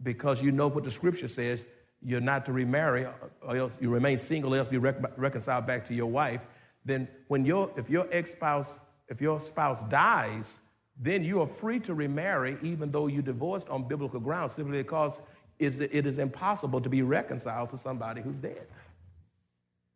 because 0.04 0.42
you 0.42 0.52
know 0.52 0.68
what 0.68 0.84
the 0.84 0.92
scripture 0.92 1.28
says 1.28 1.66
you're 2.04 2.22
not 2.22 2.46
to 2.46 2.54
remarry, 2.54 3.08
or 3.42 3.58
else 3.58 3.74
you 3.80 3.89
remain 3.89 4.18
single, 4.18 4.54
or 4.54 4.60
else 4.60 4.68
be 4.68 4.77
rec- 4.77 5.18
reconciled 5.18 5.66
back 5.66 5.86
to 5.86 5.94
your 5.94 6.08
wife. 6.08 6.42
Then, 6.86 7.08
when 7.27 7.46
your, 7.46 7.72
if 7.75 7.89
your 7.89 8.08
ex 8.12 8.32
spouse, 8.32 8.80
if 9.10 9.20
your 9.20 9.42
spouse 9.42 9.82
dies, 9.89 10.60
then 11.00 11.24
you 11.24 11.42
are 11.42 11.48
free 11.48 11.80
to 11.82 11.94
remarry, 11.94 12.58
even 12.62 12.92
though 12.92 13.08
you 13.08 13.22
divorced 13.22 13.70
on 13.70 13.88
biblical 13.88 14.20
grounds, 14.20 14.54
simply 14.54 14.77
because 14.77 15.20
it 15.60 16.06
is 16.06 16.20
impossible 16.20 16.80
to 16.82 16.89
be 16.89 17.01
reconciled 17.01 17.70
to 17.72 17.77
somebody 17.77 18.22
who's 18.22 18.36
dead. 18.36 18.68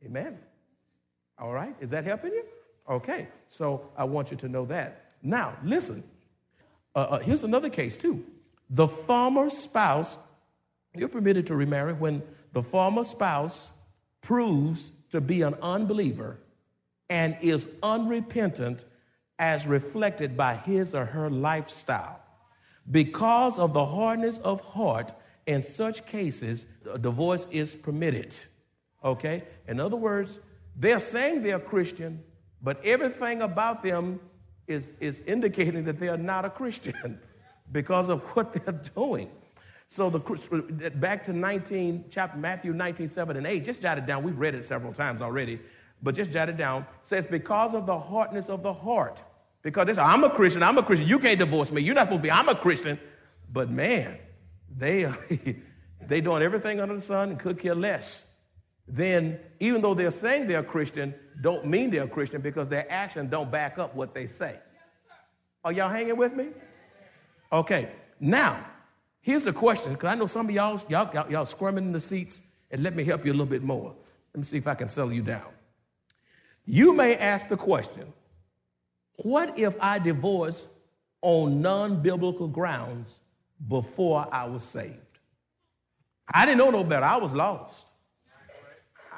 Amen. 0.03 0.37
All 1.37 1.53
right, 1.53 1.75
is 1.79 1.89
that 1.89 2.03
helping 2.03 2.31
you? 2.31 2.43
Okay, 2.89 3.27
so 3.49 3.89
I 3.95 4.03
want 4.03 4.31
you 4.31 4.37
to 4.37 4.49
know 4.49 4.65
that. 4.65 5.11
Now, 5.21 5.55
listen. 5.63 6.03
Uh, 6.95 6.99
uh, 6.99 7.19
here's 7.19 7.43
another 7.43 7.69
case 7.69 7.97
too. 7.97 8.25
The 8.71 8.87
former 8.87 9.49
spouse 9.49 10.17
you're 10.95 11.09
permitted 11.09 11.47
to 11.47 11.55
remarry 11.55 11.93
when 11.93 12.21
the 12.53 12.63
former 12.63 13.03
spouse 13.03 13.71
proves 14.21 14.91
to 15.11 15.21
be 15.21 15.41
an 15.41 15.55
unbeliever 15.61 16.37
and 17.09 17.37
is 17.41 17.67
unrepentant 17.83 18.85
as 19.39 19.65
reflected 19.65 20.37
by 20.37 20.55
his 20.55 20.93
or 20.93 21.05
her 21.05 21.29
lifestyle. 21.29 22.19
Because 22.89 23.57
of 23.59 23.73
the 23.73 23.85
hardness 23.85 24.37
of 24.39 24.61
heart, 24.61 25.13
in 25.45 25.61
such 25.61 26.05
cases, 26.05 26.67
divorce 27.01 27.47
is 27.51 27.75
permitted. 27.75 28.35
Okay? 29.03 29.43
In 29.67 29.79
other 29.79 29.97
words, 29.97 30.39
they're 30.75 30.99
saying 30.99 31.41
they're 31.41 31.59
Christian, 31.59 32.23
but 32.61 32.83
everything 32.85 33.41
about 33.41 33.83
them 33.83 34.19
is, 34.67 34.91
is 34.99 35.21
indicating 35.25 35.83
that 35.85 35.99
they 35.99 36.07
are 36.07 36.17
not 36.17 36.45
a 36.45 36.49
Christian 36.49 37.19
because 37.71 38.09
of 38.09 38.21
what 38.35 38.53
they're 38.53 38.81
doing. 38.95 39.29
So 39.91 40.09
the 40.09 40.89
back 40.95 41.25
to 41.25 41.33
19, 41.33 42.05
chapter 42.09 42.37
Matthew 42.37 42.71
19, 42.71 43.09
7 43.09 43.35
and 43.35 43.45
8, 43.45 43.65
just 43.65 43.81
jot 43.81 43.97
it 43.97 44.05
down. 44.05 44.23
We've 44.23 44.37
read 44.37 44.55
it 44.55 44.65
several 44.65 44.93
times 44.93 45.21
already, 45.21 45.59
but 46.01 46.15
just 46.15 46.31
jot 46.31 46.47
it 46.47 46.55
down. 46.55 46.85
Says, 47.03 47.27
because 47.27 47.73
of 47.73 47.85
the 47.85 47.99
hardness 47.99 48.47
of 48.47 48.63
the 48.63 48.71
heart. 48.71 49.21
Because 49.63 49.97
I'm 49.97 50.23
a 50.23 50.29
Christian, 50.29 50.63
I'm 50.63 50.77
a 50.77 50.81
Christian. 50.81 51.09
You 51.09 51.19
can't 51.19 51.37
divorce 51.37 51.73
me. 51.73 51.81
You're 51.81 51.93
not 51.93 52.03
supposed 52.03 52.19
to 52.19 52.23
be, 52.23 52.31
I'm 52.31 52.47
a 52.47 52.55
Christian. 52.55 52.97
But 53.51 53.69
man, 53.69 54.17
they 54.73 55.11
they 56.07 56.21
doing 56.21 56.41
everything 56.41 56.79
under 56.79 56.95
the 56.95 57.01
sun 57.01 57.31
and 57.31 57.37
could 57.37 57.59
care 57.59 57.75
less. 57.75 58.25
Then, 58.87 59.39
even 59.59 59.81
though 59.81 59.93
they're 59.93 60.09
saying 60.09 60.47
they're 60.47 60.63
Christian, 60.63 61.13
don't 61.41 61.65
mean 61.65 61.91
they're 61.91 62.07
Christian 62.07 62.39
because 62.39 62.69
their 62.69 62.89
actions 62.89 63.29
don't 63.29 63.51
back 63.51 63.77
up 63.77 63.93
what 63.93 64.13
they 64.13 64.27
say. 64.27 64.55
Are 65.65 65.73
y'all 65.73 65.89
hanging 65.89 66.15
with 66.15 66.33
me? 66.33 66.47
Okay, 67.51 67.89
now 68.21 68.65
Here's 69.21 69.43
the 69.43 69.53
question, 69.53 69.93
because 69.93 70.09
I 70.09 70.15
know 70.15 70.27
some 70.27 70.47
of 70.47 70.51
y'all, 70.51 70.81
y'all, 70.89 71.29
y'all, 71.29 71.45
squirming 71.45 71.85
in 71.85 71.91
the 71.91 71.99
seats, 71.99 72.41
and 72.71 72.81
let 72.81 72.95
me 72.95 73.03
help 73.03 73.25
you 73.25 73.31
a 73.31 73.33
little 73.33 73.45
bit 73.45 73.63
more. 73.63 73.93
Let 74.33 74.39
me 74.39 74.43
see 74.43 74.57
if 74.57 74.67
I 74.67 74.73
can 74.73 74.89
settle 74.89 75.13
you 75.13 75.21
down. 75.21 75.45
You 76.65 76.93
may 76.93 77.15
ask 77.15 77.47
the 77.47 77.57
question 77.57 78.11
what 79.17 79.59
if 79.59 79.75
I 79.79 79.99
divorced 79.99 80.67
on 81.21 81.61
non 81.61 82.01
biblical 82.01 82.47
grounds 82.47 83.19
before 83.67 84.27
I 84.31 84.45
was 84.45 84.63
saved? 84.63 84.95
I 86.33 86.45
didn't 86.45 86.57
know 86.57 86.71
no 86.71 86.83
better, 86.83 87.05
I 87.05 87.17
was 87.17 87.33
lost. 87.33 87.87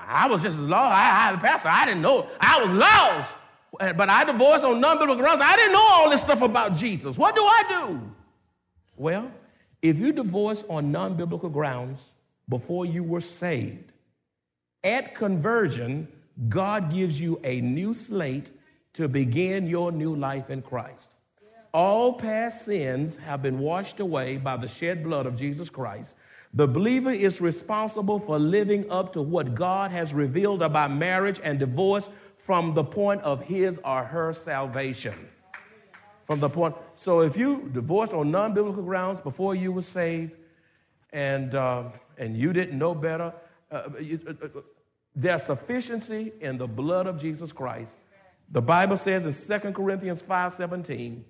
I 0.06 0.28
was 0.28 0.42
just 0.42 0.58
lost. 0.60 0.94
I, 0.94 1.32
I, 1.32 1.36
pastor, 1.38 1.70
I 1.70 1.86
didn't 1.86 2.02
know. 2.02 2.28
I 2.40 2.60
was 2.60 2.70
lost. 2.72 3.36
But 3.96 4.10
I 4.10 4.26
divorced 4.26 4.66
on 4.66 4.82
non-biblical 4.82 5.22
grounds. 5.22 5.42
I 5.42 5.56
didn't 5.56 5.74
know 5.74 5.82
all 5.82 6.10
this 6.10 6.22
stuff 6.22 6.42
about 6.42 6.76
Jesus. 6.76 7.18
What 7.18 7.36
do 7.36 7.42
I 7.44 7.64
do? 7.88 8.12
Well, 8.98 9.32
if 9.84 10.00
you 10.00 10.14
divorce 10.14 10.64
on 10.70 10.92
non-biblical 10.92 11.50
grounds 11.50 12.14
before 12.50 12.86
you 12.86 13.04
were 13.04 13.22
saved, 13.22 13.92
at 14.84 15.14
conversion, 15.14 16.08
God 16.50 16.92
gives 16.92 17.20
you 17.20 17.40
a 17.44 17.62
new 17.62 17.94
slate 17.94 18.50
to 18.94 19.08
begin 19.08 19.68
your 19.68 19.92
new 19.92 20.16
life 20.16 20.50
in 20.50 20.62
Christ. 20.62 21.16
All 21.74 22.14
past 22.14 22.66
sins 22.66 23.18
have 23.18 23.42
been 23.42 23.60
washed 23.60 24.00
away 24.00 24.38
by 24.38 24.58
the 24.58 24.68
shed 24.68 25.04
blood 25.04 25.26
of 25.26 25.36
Jesus 25.36 25.70
Christ. 25.70 26.16
The 26.54 26.68
believer 26.68 27.12
is 27.12 27.42
responsible 27.42 28.20
for 28.20 28.40
living 28.40 28.90
up 28.90 29.12
to 29.14 29.22
what 29.22 29.56
God 29.56 29.92
has 29.92 30.14
revealed 30.14 30.62
about 30.62 30.92
marriage 30.92 31.42
and 31.44 31.60
divorce 31.60 32.10
from 32.38 32.74
the 32.74 32.84
point 32.84 33.22
of 33.22 33.42
his 33.42 33.80
or 33.84 34.04
her 34.04 34.34
salvation. 34.34 35.28
From 36.26 36.40
the 36.40 36.50
point, 36.50 36.76
so 36.96 37.22
if 37.22 37.36
you 37.36 37.70
divorced 37.74 38.14
on 38.14 38.32
non-biblical 38.32 38.84
grounds 38.84 39.20
before 39.20 39.56
you 39.56 39.72
were 39.72 39.82
saved, 39.82 40.32
and 41.12 41.54
uh, 41.54 41.90
and 42.18 42.38
you 42.38 42.54
didn't 42.54 42.78
know 42.78 42.96
better, 42.96 43.34
uh, 43.72 43.90
you, 44.00 44.20
uh, 44.28 44.46
uh 44.46 44.62
there's 45.16 45.44
sufficiency 45.44 46.32
in 46.42 46.58
the 46.58 46.68
blood 46.68 47.08
of 47.08 47.20
Jesus 47.20 47.52
Christ. 47.52 47.96
The 48.50 48.62
Bible 48.62 48.98
says 48.98 49.50
in 49.50 49.62
2 49.62 49.74
Corinthians 49.74 50.24
5:17, 50.24 51.24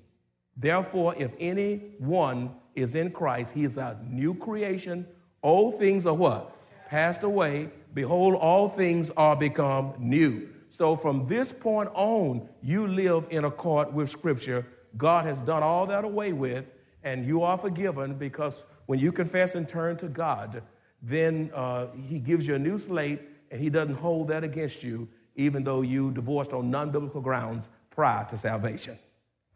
therefore, 0.55 1.15
if 1.17 1.31
anyone 1.39 2.55
is 2.75 2.95
in 2.95 3.11
Christ, 3.11 3.53
he 3.53 3.65
is 3.65 3.77
a 3.77 3.97
new 4.09 4.33
creation. 4.33 5.05
Old 5.41 5.79
things 5.79 6.05
are 6.05 6.13
what? 6.13 6.55
Passed 6.87 7.23
away. 7.23 7.69
Behold, 7.93 8.35
all 8.35 8.69
things 8.69 9.11
are 9.17 9.35
become 9.35 9.93
new. 9.99 10.49
So 10.69 10.95
from 10.95 11.27
this 11.27 11.51
point 11.51 11.89
on, 11.93 12.47
you 12.61 12.87
live 12.87 13.25
in 13.29 13.45
accord 13.45 13.93
with 13.93 14.09
Scripture. 14.09 14.65
God 14.97 15.25
has 15.25 15.41
done 15.41 15.63
all 15.63 15.85
that 15.87 16.03
away 16.03 16.33
with, 16.33 16.65
and 17.03 17.25
you 17.25 17.43
are 17.43 17.57
forgiven 17.57 18.15
because 18.15 18.53
when 18.85 18.99
you 18.99 19.11
confess 19.11 19.55
and 19.55 19.67
turn 19.67 19.97
to 19.97 20.07
God, 20.07 20.63
then 21.01 21.51
uh, 21.53 21.87
He 22.07 22.19
gives 22.19 22.47
you 22.47 22.55
a 22.55 22.59
new 22.59 22.77
slate, 22.77 23.21
and 23.51 23.61
He 23.61 23.69
doesn't 23.69 23.95
hold 23.95 24.27
that 24.29 24.43
against 24.43 24.83
you, 24.83 25.07
even 25.35 25.63
though 25.63 25.81
you 25.81 26.11
divorced 26.11 26.53
on 26.53 26.69
non 26.69 26.91
biblical 26.91 27.21
grounds 27.21 27.67
prior 27.89 28.25
to 28.29 28.37
salvation. 28.37 28.97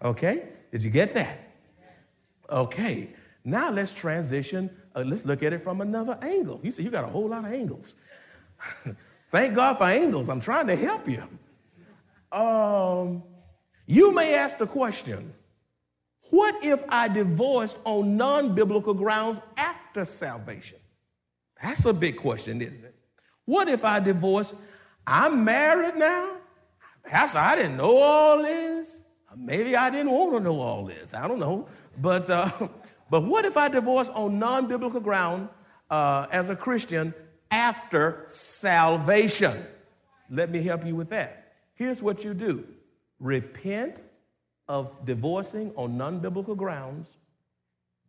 Okay? 0.03 0.49
Did 0.71 0.83
you 0.83 0.89
get 0.89 1.13
that? 1.13 1.39
Okay. 2.49 3.09
Now 3.43 3.71
let's 3.71 3.93
transition. 3.93 4.69
Uh, 4.95 5.03
let's 5.05 5.25
look 5.25 5.43
at 5.43 5.53
it 5.53 5.63
from 5.63 5.81
another 5.81 6.17
angle. 6.21 6.59
You 6.63 6.71
see, 6.71 6.83
you 6.83 6.89
got 6.89 7.03
a 7.03 7.07
whole 7.07 7.29
lot 7.29 7.45
of 7.45 7.53
angles. 7.53 7.95
Thank 9.31 9.55
God 9.55 9.77
for 9.77 9.85
angles. 9.85 10.29
I'm 10.29 10.39
trying 10.39 10.67
to 10.67 10.75
help 10.75 11.07
you. 11.07 11.23
Um, 12.31 13.23
you 13.87 14.11
may 14.11 14.35
ask 14.35 14.59
the 14.59 14.67
question 14.67 15.33
what 16.29 16.63
if 16.63 16.83
I 16.89 17.07
divorced 17.07 17.79
on 17.85 18.17
non 18.17 18.53
biblical 18.53 18.93
grounds 18.93 19.39
after 19.55 20.05
salvation? 20.05 20.77
That's 21.63 21.85
a 21.85 21.93
big 21.93 22.17
question, 22.17 22.61
isn't 22.61 22.83
it? 22.83 22.95
What 23.45 23.69
if 23.69 23.83
I 23.83 23.99
divorced? 23.99 24.53
I'm 25.07 25.43
married 25.43 25.95
now. 25.95 26.33
Pastor, 27.03 27.39
I 27.39 27.55
didn't 27.55 27.77
know 27.77 27.97
all 27.97 28.43
this. 28.43 29.01
Maybe 29.35 29.75
I 29.75 29.89
didn't 29.89 30.11
want 30.11 30.33
to 30.33 30.39
know 30.41 30.59
all 30.59 30.85
this. 30.85 31.13
I 31.13 31.27
don't 31.27 31.39
know. 31.39 31.67
But, 31.97 32.29
uh, 32.29 32.51
but 33.09 33.23
what 33.23 33.45
if 33.45 33.55
I 33.55 33.69
divorced 33.69 34.11
on 34.11 34.37
non 34.37 34.67
biblical 34.67 34.99
ground 34.99 35.47
uh, 35.89 36.27
as 36.31 36.49
a 36.49 36.55
Christian 36.55 37.13
after 37.51 38.23
salvation. 38.27 39.65
Let 40.29 40.49
me 40.49 40.61
help 40.61 40.85
you 40.85 40.95
with 40.95 41.09
that. 41.09 41.53
Here's 41.75 42.01
what 42.01 42.23
you 42.23 42.33
do 42.33 42.65
repent 43.19 44.01
of 44.67 45.05
divorcing 45.05 45.71
on 45.75 45.97
non 45.97 46.19
biblical 46.19 46.55
grounds, 46.55 47.09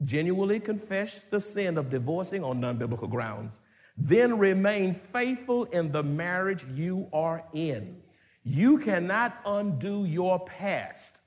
genuinely 0.04 0.60
confess 0.60 1.20
the 1.30 1.40
sin 1.40 1.78
of 1.78 1.90
divorcing 1.90 2.44
on 2.44 2.60
non 2.60 2.76
biblical 2.76 3.08
grounds, 3.08 3.58
then 3.96 4.38
remain 4.38 4.94
faithful 5.12 5.64
in 5.66 5.90
the 5.92 6.02
marriage 6.02 6.64
you 6.74 7.08
are 7.12 7.42
in. 7.52 8.00
You 8.44 8.78
cannot 8.78 9.40
undo 9.44 10.04
your 10.04 10.44
past. 10.46 11.18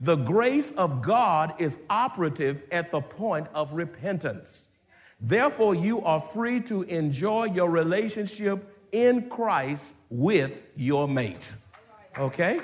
The 0.00 0.16
grace 0.16 0.70
of 0.72 1.02
God 1.02 1.54
is 1.58 1.78
operative 1.90 2.62
at 2.70 2.92
the 2.92 3.00
point 3.00 3.48
of 3.54 3.72
repentance. 3.72 4.66
Therefore, 5.20 5.74
you 5.74 6.00
are 6.02 6.20
free 6.32 6.60
to 6.62 6.82
enjoy 6.82 7.46
your 7.46 7.70
relationship 7.70 8.76
in 8.92 9.28
Christ 9.28 9.92
with 10.10 10.52
your 10.76 11.08
mate. 11.08 11.52
Okay? 12.16 12.60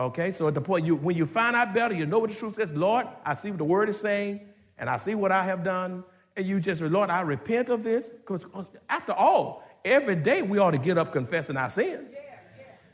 Okay, 0.00 0.32
so 0.32 0.48
at 0.48 0.54
the 0.54 0.62
point 0.62 0.86
you 0.86 0.96
when 0.96 1.14
you 1.14 1.26
find 1.26 1.54
out 1.54 1.74
better, 1.74 1.92
you 1.92 2.06
know 2.06 2.18
what 2.18 2.30
the 2.30 2.36
truth 2.36 2.54
says, 2.54 2.72
Lord, 2.72 3.06
I 3.22 3.34
see 3.34 3.50
what 3.50 3.58
the 3.58 3.64
word 3.64 3.90
is 3.90 4.00
saying, 4.00 4.40
and 4.78 4.88
I 4.88 4.96
see 4.96 5.14
what 5.14 5.30
I 5.30 5.44
have 5.44 5.62
done, 5.62 6.04
and 6.38 6.46
you 6.46 6.58
just, 6.58 6.80
Lord, 6.80 7.10
I 7.10 7.20
repent 7.20 7.68
of 7.68 7.84
this. 7.84 8.06
Because 8.06 8.46
after 8.88 9.12
all, 9.12 9.62
every 9.84 10.16
day 10.16 10.40
we 10.40 10.56
ought 10.56 10.70
to 10.70 10.78
get 10.78 10.96
up 10.96 11.12
confessing 11.12 11.58
our 11.58 11.68
sins. 11.68 12.14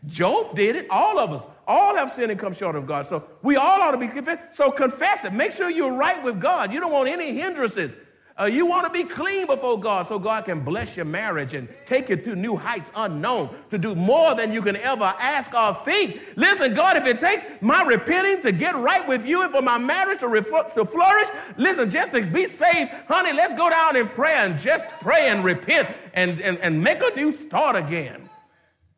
Job 0.06 0.56
did 0.56 0.74
it, 0.74 0.88
all 0.90 1.20
of 1.20 1.32
us. 1.32 1.46
All 1.68 1.94
have 1.94 2.10
sinned 2.10 2.32
and 2.32 2.40
come 2.40 2.52
short 2.52 2.74
of 2.74 2.88
God. 2.88 3.06
So 3.06 3.24
we 3.40 3.54
all 3.54 3.80
ought 3.80 3.92
to 3.92 3.98
be 3.98 4.08
confessed. 4.08 4.56
So 4.56 4.72
confess 4.72 5.24
it. 5.24 5.32
Make 5.32 5.52
sure 5.52 5.70
you're 5.70 5.92
right 5.92 6.20
with 6.24 6.40
God. 6.40 6.72
You 6.72 6.80
don't 6.80 6.92
want 6.92 7.08
any 7.08 7.32
hindrances. 7.36 7.96
Uh, 8.38 8.44
you 8.44 8.66
want 8.66 8.84
to 8.84 8.90
be 8.90 9.02
clean 9.02 9.46
before 9.46 9.80
God 9.80 10.06
so 10.06 10.18
God 10.18 10.44
can 10.44 10.60
bless 10.60 10.94
your 10.94 11.06
marriage 11.06 11.54
and 11.54 11.68
take 11.86 12.10
you 12.10 12.16
to 12.16 12.36
new 12.36 12.54
heights 12.54 12.90
unknown 12.94 13.56
to 13.70 13.78
do 13.78 13.94
more 13.94 14.34
than 14.34 14.52
you 14.52 14.60
can 14.60 14.76
ever 14.76 15.04
ask 15.04 15.54
or 15.54 15.82
think. 15.86 16.20
Listen, 16.36 16.74
God, 16.74 16.98
if 16.98 17.06
it 17.06 17.18
takes 17.18 17.44
my 17.62 17.82
repenting 17.82 18.42
to 18.42 18.52
get 18.52 18.76
right 18.76 19.06
with 19.08 19.24
you 19.24 19.42
and 19.42 19.50
for 19.50 19.62
my 19.62 19.78
marriage 19.78 20.20
to, 20.20 20.28
ref- 20.28 20.74
to 20.74 20.84
flourish, 20.84 21.28
listen, 21.56 21.90
just 21.90 22.12
to 22.12 22.20
be 22.26 22.46
saved, 22.46 22.90
honey, 23.08 23.32
let's 23.32 23.54
go 23.54 23.70
down 23.70 23.96
in 23.96 24.06
prayer 24.06 24.44
and 24.44 24.60
just 24.60 24.84
pray 25.00 25.28
and 25.28 25.42
repent 25.42 25.88
and, 26.12 26.38
and, 26.42 26.58
and 26.58 26.82
make 26.82 27.00
a 27.00 27.16
new 27.16 27.32
start 27.32 27.74
again. 27.74 28.28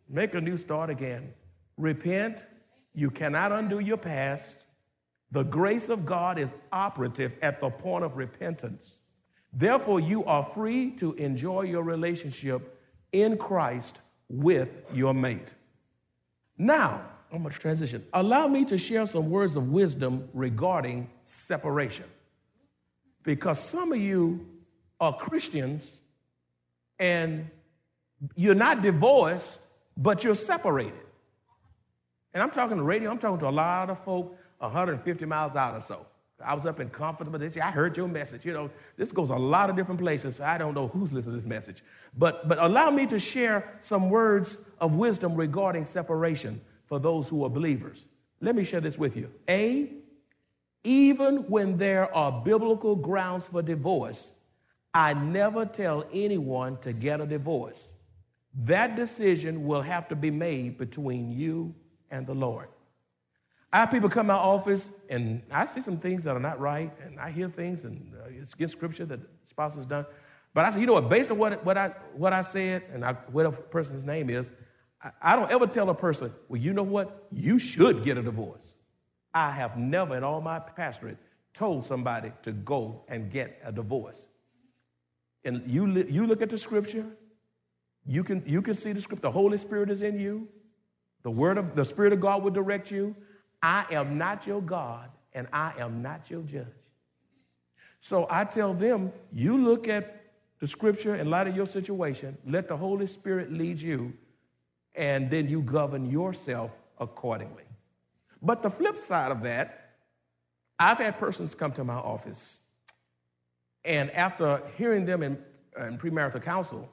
Make 0.08 0.34
a 0.34 0.40
new 0.40 0.56
start 0.56 0.90
again. 0.90 1.32
Repent. 1.76 2.38
You 2.92 3.08
cannot 3.08 3.52
undo 3.52 3.78
your 3.78 3.98
past. 3.98 4.64
The 5.30 5.44
grace 5.44 5.88
of 5.90 6.04
God 6.04 6.40
is 6.40 6.48
operative 6.72 7.32
at 7.40 7.60
the 7.60 7.70
point 7.70 8.02
of 8.04 8.16
repentance. 8.16 8.96
Therefore, 9.52 10.00
you 10.00 10.24
are 10.24 10.48
free 10.54 10.90
to 10.92 11.14
enjoy 11.14 11.62
your 11.62 11.82
relationship 11.82 12.78
in 13.12 13.38
Christ 13.38 14.00
with 14.28 14.68
your 14.92 15.14
mate. 15.14 15.54
Now, 16.58 17.02
I'm 17.32 17.42
going 17.42 17.52
to 17.52 17.60
transition. 17.60 18.04
Allow 18.12 18.48
me 18.48 18.64
to 18.66 18.78
share 18.78 19.06
some 19.06 19.30
words 19.30 19.56
of 19.56 19.68
wisdom 19.70 20.28
regarding 20.32 21.10
separation. 21.24 22.06
Because 23.22 23.62
some 23.62 23.92
of 23.92 23.98
you 23.98 24.46
are 25.00 25.14
Christians 25.16 26.00
and 26.98 27.48
you're 28.34 28.54
not 28.54 28.82
divorced, 28.82 29.60
but 29.96 30.24
you're 30.24 30.34
separated. 30.34 30.94
And 32.34 32.42
I'm 32.42 32.50
talking 32.50 32.76
to 32.76 32.82
radio, 32.82 33.10
I'm 33.10 33.18
talking 33.18 33.40
to 33.40 33.48
a 33.48 33.50
lot 33.50 33.90
of 33.90 34.02
folk 34.04 34.36
150 34.58 35.24
miles 35.24 35.56
out 35.56 35.74
or 35.74 35.82
so. 35.82 36.06
I 36.44 36.54
was 36.54 36.66
up 36.66 36.78
in 36.78 36.88
conference, 36.90 37.32
but 37.32 37.62
I 37.62 37.70
heard 37.70 37.96
your 37.96 38.06
message. 38.06 38.44
You 38.44 38.52
know, 38.52 38.70
this 38.96 39.10
goes 39.10 39.30
a 39.30 39.36
lot 39.36 39.70
of 39.70 39.76
different 39.76 40.00
places. 40.00 40.40
I 40.40 40.56
don't 40.56 40.74
know 40.74 40.88
who's 40.88 41.12
listening 41.12 41.34
to 41.34 41.40
this 41.40 41.48
message. 41.48 41.82
But, 42.16 42.48
but 42.48 42.58
allow 42.58 42.90
me 42.90 43.06
to 43.08 43.18
share 43.18 43.76
some 43.80 44.08
words 44.08 44.58
of 44.80 44.94
wisdom 44.94 45.34
regarding 45.34 45.86
separation 45.86 46.60
for 46.86 47.00
those 47.00 47.28
who 47.28 47.44
are 47.44 47.50
believers. 47.50 48.06
Let 48.40 48.54
me 48.54 48.64
share 48.64 48.80
this 48.80 48.96
with 48.96 49.16
you. 49.16 49.30
A, 49.48 49.92
even 50.84 51.38
when 51.48 51.76
there 51.76 52.14
are 52.14 52.30
biblical 52.30 52.94
grounds 52.94 53.48
for 53.48 53.60
divorce, 53.60 54.32
I 54.94 55.14
never 55.14 55.66
tell 55.66 56.04
anyone 56.12 56.78
to 56.78 56.92
get 56.92 57.20
a 57.20 57.26
divorce. 57.26 57.94
That 58.64 58.96
decision 58.96 59.66
will 59.66 59.82
have 59.82 60.08
to 60.08 60.16
be 60.16 60.30
made 60.30 60.78
between 60.78 61.30
you 61.30 61.74
and 62.10 62.26
the 62.26 62.34
Lord. 62.34 62.68
I 63.72 63.78
have 63.78 63.90
people 63.90 64.08
come 64.08 64.26
to 64.26 64.32
my 64.32 64.38
office 64.38 64.90
and 65.10 65.42
I 65.50 65.66
see 65.66 65.80
some 65.80 65.98
things 65.98 66.24
that 66.24 66.34
are 66.34 66.40
not 66.40 66.58
right, 66.58 66.90
and 67.04 67.20
I 67.20 67.30
hear 67.30 67.48
things 67.48 67.84
and 67.84 68.12
uh, 68.14 68.28
it's 68.30 68.54
against 68.54 68.72
scripture 68.72 69.04
that 69.06 69.20
the 69.20 69.28
spouse 69.48 69.74
has 69.74 69.86
done. 69.86 70.06
But 70.54 70.64
I 70.64 70.70
say, 70.70 70.80
you 70.80 70.86
know 70.86 70.94
what, 70.94 71.08
based 71.08 71.30
on 71.30 71.38
what, 71.38 71.64
what, 71.64 71.76
I, 71.76 71.88
what 72.14 72.32
I 72.32 72.42
said 72.42 72.84
and 72.92 73.04
I, 73.04 73.12
what 73.30 73.46
a 73.46 73.52
person's 73.52 74.04
name 74.04 74.30
is, 74.30 74.52
I, 75.02 75.10
I 75.20 75.36
don't 75.36 75.50
ever 75.50 75.66
tell 75.66 75.90
a 75.90 75.94
person, 75.94 76.32
well, 76.48 76.60
you 76.60 76.72
know 76.72 76.82
what, 76.82 77.26
you 77.30 77.58
should 77.58 78.04
get 78.04 78.16
a 78.16 78.22
divorce. 78.22 78.72
I 79.34 79.50
have 79.50 79.76
never 79.76 80.16
in 80.16 80.24
all 80.24 80.40
my 80.40 80.58
pastorate 80.58 81.18
told 81.52 81.84
somebody 81.84 82.32
to 82.42 82.52
go 82.52 83.02
and 83.08 83.30
get 83.30 83.60
a 83.64 83.70
divorce. 83.70 84.18
And 85.44 85.62
you, 85.66 85.86
you 86.08 86.26
look 86.26 86.40
at 86.40 86.48
the 86.48 86.58
scripture, 86.58 87.06
you 88.06 88.24
can, 88.24 88.42
you 88.46 88.62
can 88.62 88.74
see 88.74 88.92
the 88.92 89.00
scripture, 89.00 89.22
the 89.22 89.30
Holy 89.30 89.58
Spirit 89.58 89.90
is 89.90 90.02
in 90.02 90.18
you, 90.18 90.48
the 91.22 91.30
word 91.30 91.58
of 91.58 91.74
the 91.74 91.84
Spirit 91.84 92.12
of 92.12 92.20
God 92.20 92.42
will 92.42 92.50
direct 92.50 92.90
you. 92.90 93.14
I 93.62 93.86
am 93.90 94.18
not 94.18 94.46
your 94.46 94.62
God 94.62 95.10
and 95.32 95.46
I 95.52 95.72
am 95.78 96.02
not 96.02 96.30
your 96.30 96.42
judge. 96.42 96.66
So 98.00 98.26
I 98.30 98.44
tell 98.44 98.74
them, 98.74 99.12
you 99.32 99.56
look 99.56 99.88
at 99.88 100.18
the 100.60 100.66
scripture 100.66 101.16
in 101.16 101.30
light 101.30 101.46
of 101.46 101.56
your 101.56 101.66
situation. 101.66 102.36
Let 102.46 102.68
the 102.68 102.76
Holy 102.76 103.06
Spirit 103.06 103.52
lead 103.52 103.80
you, 103.80 104.12
and 104.94 105.30
then 105.30 105.48
you 105.48 105.62
govern 105.62 106.10
yourself 106.10 106.70
accordingly. 106.98 107.64
But 108.42 108.62
the 108.62 108.70
flip 108.70 108.98
side 108.98 109.30
of 109.30 109.42
that, 109.42 109.96
I've 110.78 110.98
had 110.98 111.18
persons 111.18 111.54
come 111.54 111.72
to 111.72 111.84
my 111.84 111.94
office, 111.94 112.58
and 113.84 114.10
after 114.12 114.62
hearing 114.76 115.06
them 115.06 115.22
in, 115.22 115.38
in 115.78 115.98
premarital 115.98 116.42
counsel, 116.42 116.88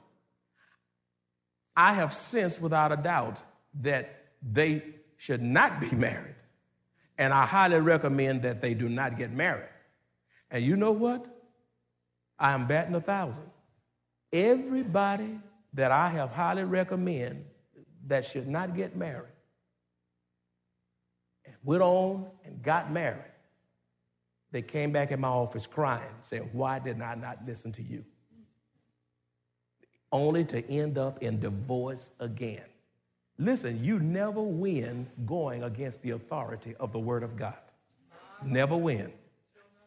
I 1.76 1.92
have 1.92 2.12
sensed 2.14 2.60
without 2.60 2.90
a 2.90 2.96
doubt 2.96 3.42
that 3.82 4.24
they 4.42 4.82
should 5.16 5.42
not 5.42 5.80
be 5.80 5.90
married. 5.96 6.34
And 7.18 7.32
I 7.32 7.46
highly 7.46 7.80
recommend 7.80 8.42
that 8.42 8.60
they 8.60 8.74
do 8.74 8.88
not 8.88 9.16
get 9.16 9.32
married. 9.32 9.68
And 10.50 10.64
you 10.64 10.76
know 10.76 10.92
what? 10.92 11.26
I 12.38 12.52
am 12.52 12.66
batting 12.66 12.94
a 12.94 13.00
thousand. 13.00 13.50
Everybody 14.32 15.40
that 15.74 15.92
I 15.92 16.08
have 16.08 16.30
highly 16.30 16.64
recommend 16.64 17.44
that 18.06 18.24
should 18.24 18.46
not 18.46 18.76
get 18.76 18.96
married 18.96 19.32
and 21.44 21.54
went 21.64 21.82
on 21.82 22.26
and 22.44 22.62
got 22.62 22.92
married, 22.92 23.32
they 24.52 24.62
came 24.62 24.92
back 24.92 25.10
in 25.10 25.20
my 25.20 25.28
office 25.28 25.66
crying, 25.66 26.14
saying, 26.22 26.48
Why 26.52 26.78
did 26.78 27.00
I 27.00 27.14
not 27.14 27.38
listen 27.46 27.72
to 27.72 27.82
you? 27.82 28.04
Only 30.12 30.44
to 30.46 30.64
end 30.70 30.98
up 30.98 31.22
in 31.22 31.40
divorce 31.40 32.10
again. 32.20 32.64
Listen, 33.38 33.82
you 33.82 33.98
never 33.98 34.40
win 34.40 35.06
going 35.26 35.62
against 35.62 36.00
the 36.02 36.10
authority 36.10 36.74
of 36.80 36.92
the 36.92 36.98
Word 36.98 37.22
of 37.22 37.36
God. 37.36 37.54
Never 38.42 38.76
win. 38.76 39.12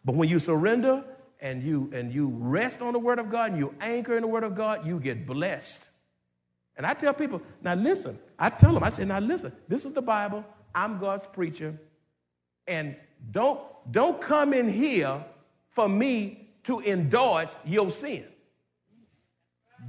But 0.06 0.16
when 0.16 0.30
you 0.30 0.40
surrender 0.40 1.04
and 1.42 1.64
you 1.64 1.90
and 1.94 2.14
you 2.14 2.30
rest 2.30 2.82
on 2.82 2.94
the 2.94 3.00
Word 3.00 3.20
of 3.20 3.30
God 3.30 3.52
and 3.52 3.60
you 3.60 3.74
anchor 3.82 4.16
in 4.16 4.22
the 4.22 4.28
Word 4.28 4.44
of 4.44 4.56
God, 4.56 4.86
you 4.86 5.00
get 5.00 5.26
blessed. 5.26 5.84
And 6.78 6.86
I 6.86 6.94
tell 6.94 7.14
people, 7.14 7.42
now 7.62 7.74
listen, 7.74 8.18
I 8.38 8.50
tell 8.50 8.74
them, 8.74 8.84
I 8.84 8.90
say, 8.90 9.04
now 9.04 9.20
listen, 9.20 9.52
this 9.68 9.84
is 9.84 9.94
the 9.94 10.02
Bible. 10.02 10.46
I'm 10.74 11.00
God's 11.00 11.26
preacher. 11.26 11.78
And 12.68 12.96
don't, 13.32 13.60
don't 13.92 14.22
come 14.22 14.54
in 14.54 14.72
here 14.72 15.24
for 15.72 15.90
me 15.90 16.50
to 16.64 16.80
endorse 16.82 17.54
your 17.66 17.92
sin. 17.92 18.26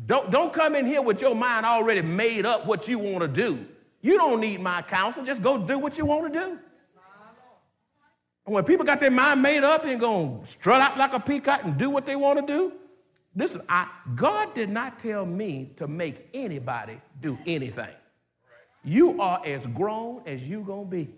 Don't, 0.06 0.30
don't 0.30 0.52
come 0.52 0.74
in 0.74 0.86
here 0.86 1.02
with 1.02 1.20
your 1.20 1.34
mind 1.34 1.66
already 1.66 2.02
made 2.02 2.46
up 2.46 2.66
what 2.66 2.88
you 2.88 2.98
want 2.98 3.20
to 3.20 3.28
do. 3.28 3.66
You 4.00 4.16
don't 4.16 4.40
need 4.40 4.60
my 4.60 4.82
counsel. 4.82 5.24
Just 5.24 5.42
go 5.42 5.58
do 5.58 5.78
what 5.78 5.98
you 5.98 6.06
want 6.06 6.32
to 6.32 6.40
do. 6.40 6.58
And 8.46 8.54
When 8.54 8.64
people 8.64 8.86
got 8.86 9.00
their 9.00 9.10
mind 9.10 9.42
made 9.42 9.62
up 9.62 9.84
and 9.84 10.00
going 10.00 10.40
to 10.40 10.46
strut 10.46 10.80
out 10.80 10.96
like 10.96 11.12
a 11.12 11.20
peacock 11.20 11.64
and 11.64 11.76
do 11.76 11.90
what 11.90 12.06
they 12.06 12.16
want 12.16 12.44
to 12.44 12.52
do, 12.52 12.72
listen, 13.36 13.60
I, 13.68 13.88
God 14.14 14.54
did 14.54 14.70
not 14.70 14.98
tell 14.98 15.26
me 15.26 15.72
to 15.76 15.86
make 15.86 16.28
anybody 16.32 17.00
do 17.20 17.38
anything. 17.46 17.94
You 18.82 19.20
are 19.20 19.42
as 19.44 19.66
grown 19.66 20.22
as 20.26 20.42
you 20.42 20.62
going 20.62 20.86
to 20.86 20.90
be. 20.90 21.14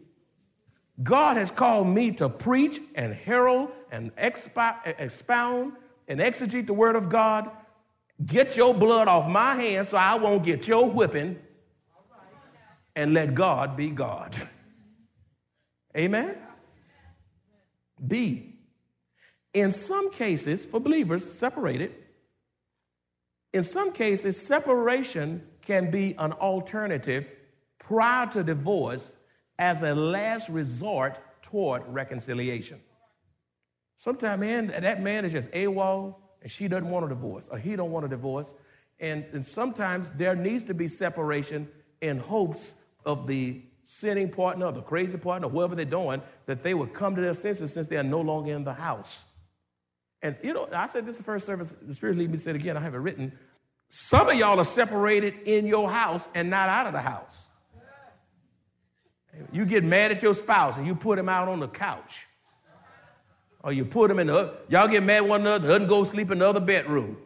God 1.02 1.36
has 1.36 1.50
called 1.50 1.86
me 1.86 2.12
to 2.12 2.28
preach 2.28 2.80
and 2.94 3.14
herald 3.14 3.70
and 3.90 4.10
expound 4.18 5.72
and 6.08 6.20
exegete 6.20 6.66
the 6.66 6.74
word 6.74 6.96
of 6.96 7.08
God 7.08 7.50
Get 8.26 8.56
your 8.56 8.74
blood 8.74 9.08
off 9.08 9.28
my 9.28 9.54
hands 9.54 9.88
so 9.88 9.96
I 9.96 10.14
won't 10.16 10.44
get 10.44 10.68
your 10.68 10.88
whipping 10.88 11.38
and 12.94 13.14
let 13.14 13.34
God 13.34 13.76
be 13.76 13.88
God. 13.88 14.36
Amen? 15.96 16.36
B. 18.06 18.54
In 19.54 19.72
some 19.72 20.10
cases, 20.12 20.64
for 20.64 20.80
believers 20.80 21.30
separated, 21.30 21.94
in 23.52 23.64
some 23.64 23.92
cases, 23.92 24.40
separation 24.40 25.46
can 25.62 25.90
be 25.90 26.14
an 26.18 26.32
alternative 26.32 27.26
prior 27.78 28.26
to 28.28 28.42
divorce 28.42 29.14
as 29.58 29.82
a 29.82 29.94
last 29.94 30.48
resort 30.48 31.18
toward 31.42 31.82
reconciliation. 31.86 32.80
Sometimes, 33.98 34.40
man, 34.40 34.66
that 34.68 35.02
man 35.02 35.24
is 35.24 35.32
just 35.32 35.50
AWOL, 35.50 36.16
and 36.42 36.50
she 36.50 36.68
doesn't 36.68 36.90
want 36.90 37.06
a 37.06 37.08
divorce 37.08 37.48
or 37.50 37.58
he 37.58 37.76
don't 37.76 37.90
want 37.90 38.04
a 38.04 38.08
divorce. 38.08 38.52
And, 39.00 39.24
and 39.32 39.46
sometimes 39.46 40.10
there 40.16 40.34
needs 40.34 40.64
to 40.64 40.74
be 40.74 40.88
separation 40.88 41.68
in 42.00 42.18
hopes 42.18 42.74
of 43.04 43.26
the 43.26 43.62
sinning 43.84 44.30
partner 44.30 44.66
or 44.66 44.72
the 44.72 44.82
crazy 44.82 45.18
partner 45.18 45.48
whoever 45.48 45.74
they're 45.74 45.84
doing 45.84 46.22
that 46.46 46.62
they 46.62 46.74
would 46.74 46.94
come 46.94 47.14
to 47.16 47.20
their 47.20 47.34
senses 47.34 47.72
since 47.72 47.86
they 47.88 47.96
are 47.96 48.04
no 48.04 48.20
longer 48.20 48.52
in 48.52 48.64
the 48.64 48.72
house. 48.72 49.24
And 50.22 50.36
you 50.42 50.54
know 50.54 50.68
i 50.72 50.86
said 50.86 51.04
this 51.04 51.16
the 51.16 51.24
first 51.24 51.44
service 51.44 51.74
the 51.82 51.94
spirit 51.94 52.16
lead 52.16 52.30
me 52.30 52.38
say 52.38 52.52
again 52.52 52.76
i 52.76 52.80
have 52.80 52.94
it 52.94 52.98
written. 52.98 53.32
Some 53.88 54.28
of 54.28 54.36
y'all 54.36 54.58
are 54.58 54.64
separated 54.64 55.34
in 55.44 55.66
your 55.66 55.90
house 55.90 56.26
and 56.34 56.48
not 56.48 56.68
out 56.68 56.86
of 56.86 56.92
the 56.92 57.00
house. 57.00 57.34
You 59.52 59.66
get 59.66 59.84
mad 59.84 60.12
at 60.12 60.22
your 60.22 60.34
spouse 60.34 60.76
and 60.76 60.86
you 60.86 60.94
put 60.94 61.18
him 61.18 61.28
out 61.28 61.48
on 61.48 61.60
the 61.60 61.68
couch 61.68 62.26
or 63.62 63.72
you 63.72 63.84
put 63.84 64.08
them 64.08 64.18
in 64.18 64.26
the, 64.26 64.54
y'all 64.68 64.88
get 64.88 65.02
mad 65.02 65.22
one 65.22 65.42
another, 65.42 65.68
doesn't 65.68 65.88
go 65.88 66.04
sleep 66.04 66.30
in 66.30 66.38
the 66.38 66.48
other 66.48 66.60
bedroom. 66.60 67.16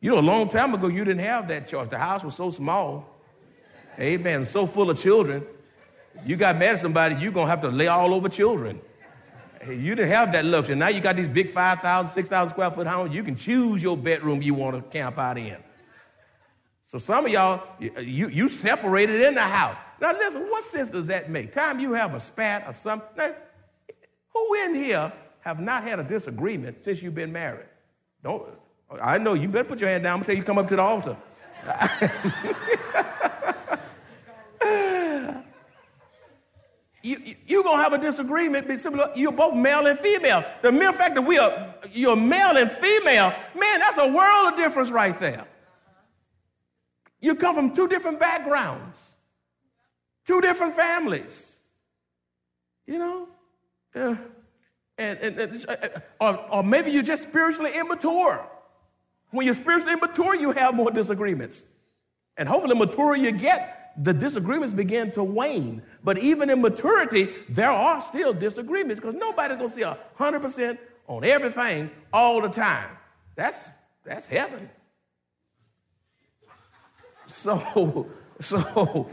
You 0.00 0.10
know, 0.10 0.18
a 0.18 0.20
long 0.20 0.48
time 0.48 0.74
ago, 0.74 0.86
you 0.86 1.04
didn't 1.04 1.24
have 1.24 1.48
that 1.48 1.66
choice. 1.66 1.88
The 1.88 1.98
house 1.98 2.22
was 2.22 2.36
so 2.36 2.50
small, 2.50 3.04
amen, 3.98 4.46
so 4.46 4.66
full 4.66 4.90
of 4.90 4.98
children. 4.98 5.44
You 6.24 6.36
got 6.36 6.56
mad 6.56 6.74
at 6.74 6.80
somebody, 6.80 7.16
you're 7.16 7.32
going 7.32 7.46
to 7.46 7.50
have 7.50 7.62
to 7.62 7.68
lay 7.68 7.88
all 7.88 8.14
over 8.14 8.28
children. 8.28 8.80
You 9.68 9.94
didn't 9.96 10.10
have 10.10 10.32
that 10.32 10.44
luxury. 10.44 10.76
Now 10.76 10.88
you 10.88 11.00
got 11.00 11.16
these 11.16 11.26
big 11.26 11.52
5,000, 11.52 12.12
6,000 12.12 12.50
square 12.50 12.70
foot 12.70 12.86
homes. 12.86 13.14
You 13.14 13.24
can 13.24 13.34
choose 13.34 13.82
your 13.82 13.96
bedroom 13.96 14.40
you 14.40 14.54
want 14.54 14.76
to 14.76 14.82
camp 14.82 15.18
out 15.18 15.36
in. 15.36 15.56
So 16.84 16.98
some 16.98 17.26
of 17.26 17.32
y'all, 17.32 17.62
uh, 17.96 18.00
you, 18.00 18.28
you 18.28 18.48
separated 18.48 19.20
in 19.20 19.34
the 19.34 19.42
house. 19.42 19.76
Now 20.00 20.12
listen, 20.12 20.42
what 20.42 20.64
sense 20.64 20.88
does 20.88 21.08
that 21.08 21.28
make? 21.28 21.52
Time 21.52 21.80
you 21.80 21.92
have 21.92 22.14
a 22.14 22.20
spat 22.20 22.64
or 22.66 22.72
something, 22.72 23.20
eh? 23.20 23.32
Who 24.46 24.54
in 24.54 24.74
here 24.74 25.12
have 25.40 25.60
not 25.60 25.82
had 25.82 25.98
a 25.98 26.04
disagreement 26.04 26.84
since 26.84 27.02
you've 27.02 27.14
been 27.14 27.32
married? 27.32 27.66
Don't, 28.22 28.44
I 29.00 29.18
know 29.18 29.34
you 29.34 29.48
better 29.48 29.68
put 29.68 29.80
your 29.80 29.90
hand 29.90 30.04
down 30.04 30.20
until 30.20 30.36
you 30.36 30.42
come 30.42 30.58
up 30.58 30.68
to 30.68 30.76
the 30.76 30.82
altar. 30.82 31.16
you, 37.02 37.34
you, 37.46 37.60
are 37.60 37.62
going 37.62 37.76
to 37.76 37.82
have 37.82 37.92
a 37.92 37.98
disagreement. 37.98 38.66
You're 39.16 39.32
both 39.32 39.54
male 39.54 39.86
and 39.86 39.98
female. 39.98 40.44
The 40.62 40.72
mere 40.72 40.92
fact 40.92 41.14
that 41.16 41.22
we 41.22 41.38
are, 41.38 41.74
you're 41.92 42.16
male 42.16 42.56
and 42.56 42.70
female, 42.70 43.34
man, 43.58 43.80
that's 43.80 43.98
a 43.98 44.06
world 44.06 44.52
of 44.52 44.56
difference 44.56 44.90
right 44.90 45.18
there. 45.20 45.44
You 47.20 47.34
come 47.34 47.54
from 47.54 47.74
two 47.74 47.88
different 47.88 48.20
backgrounds, 48.20 49.16
two 50.24 50.40
different 50.40 50.76
families. 50.76 51.58
You 52.86 52.98
know? 52.98 53.28
Yeah. 53.94 54.16
And, 54.98 55.18
and, 55.18 55.38
and 55.38 55.66
uh, 55.68 55.72
uh, 55.72 55.88
or, 56.20 56.54
or 56.54 56.62
maybe 56.62 56.90
you're 56.90 57.02
just 57.02 57.22
spiritually 57.22 57.72
immature. 57.74 58.44
When 59.30 59.46
you're 59.46 59.54
spiritually 59.54 59.92
immature, 59.92 60.34
you 60.34 60.52
have 60.52 60.74
more 60.74 60.90
disagreements. 60.90 61.62
And 62.36 62.48
hopefully, 62.48 62.70
the 62.70 62.86
mature 62.86 63.16
you 63.16 63.32
get, 63.32 63.92
the 63.98 64.14
disagreements 64.14 64.72
begin 64.72 65.12
to 65.12 65.24
wane. 65.24 65.82
But 66.02 66.18
even 66.18 66.50
in 66.50 66.60
maturity, 66.60 67.28
there 67.48 67.70
are 67.70 68.00
still 68.00 68.32
disagreements 68.32 69.00
because 69.00 69.14
nobody's 69.14 69.56
going 69.56 69.70
to 69.70 69.74
see 69.74 69.82
100% 69.82 70.78
on 71.08 71.24
everything 71.24 71.90
all 72.12 72.40
the 72.40 72.48
time. 72.48 72.90
That's, 73.34 73.70
that's 74.04 74.26
heaven. 74.26 74.68
So, 77.26 78.08
so, 78.40 79.10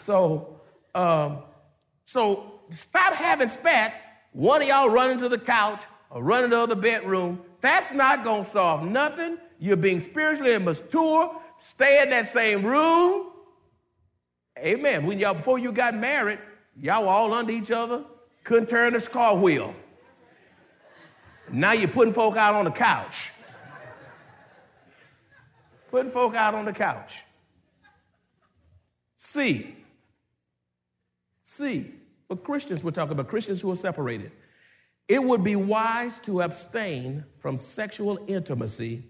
so, 0.00 0.60
um, 0.94 1.38
so 2.06 2.53
stop 2.72 3.14
having 3.14 3.48
spat 3.48 3.94
one 4.32 4.62
of 4.62 4.68
y'all 4.68 4.90
running 4.90 5.18
to 5.18 5.28
the 5.28 5.38
couch 5.38 5.82
or 6.10 6.22
running 6.22 6.50
to 6.50 6.56
the 6.56 6.62
other 6.62 6.74
bedroom, 6.74 7.40
that's 7.60 7.92
not 7.92 8.24
going 8.24 8.44
to 8.44 8.50
solve 8.50 8.82
nothing. 8.84 9.38
You're 9.58 9.76
being 9.76 10.00
spiritually 10.00 10.54
immature. 10.54 11.40
Stay 11.60 12.02
in 12.02 12.10
that 12.10 12.28
same 12.28 12.64
room. 12.64 13.30
Amen. 14.58 15.06
When 15.06 15.18
y'all, 15.18 15.34
before 15.34 15.58
you 15.58 15.72
got 15.72 15.94
married, 15.94 16.40
y'all 16.80 17.04
were 17.04 17.08
all 17.10 17.32
under 17.32 17.52
each 17.52 17.70
other, 17.70 18.04
couldn't 18.42 18.68
turn 18.68 18.92
the 18.92 19.00
car 19.00 19.36
wheel. 19.36 19.74
Now 21.50 21.72
you're 21.72 21.88
putting 21.88 22.14
folk 22.14 22.36
out 22.36 22.54
on 22.54 22.64
the 22.64 22.70
couch. 22.70 23.30
Putting 25.90 26.10
folk 26.10 26.34
out 26.34 26.54
on 26.54 26.64
the 26.64 26.72
couch. 26.72 27.22
See, 29.16 29.76
C. 31.44 31.92
But 32.28 32.44
Christians, 32.44 32.82
we're 32.82 32.90
talking 32.90 33.12
about 33.12 33.28
Christians 33.28 33.60
who 33.60 33.70
are 33.70 33.76
separated. 33.76 34.32
It 35.08 35.22
would 35.22 35.44
be 35.44 35.56
wise 35.56 36.18
to 36.20 36.42
abstain 36.42 37.24
from 37.38 37.58
sexual 37.58 38.18
intimacy 38.26 39.04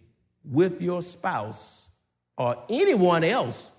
with 0.44 0.80
your 0.82 1.02
spouse 1.02 1.86
or 2.36 2.62
anyone 2.68 3.22
else 3.22 3.70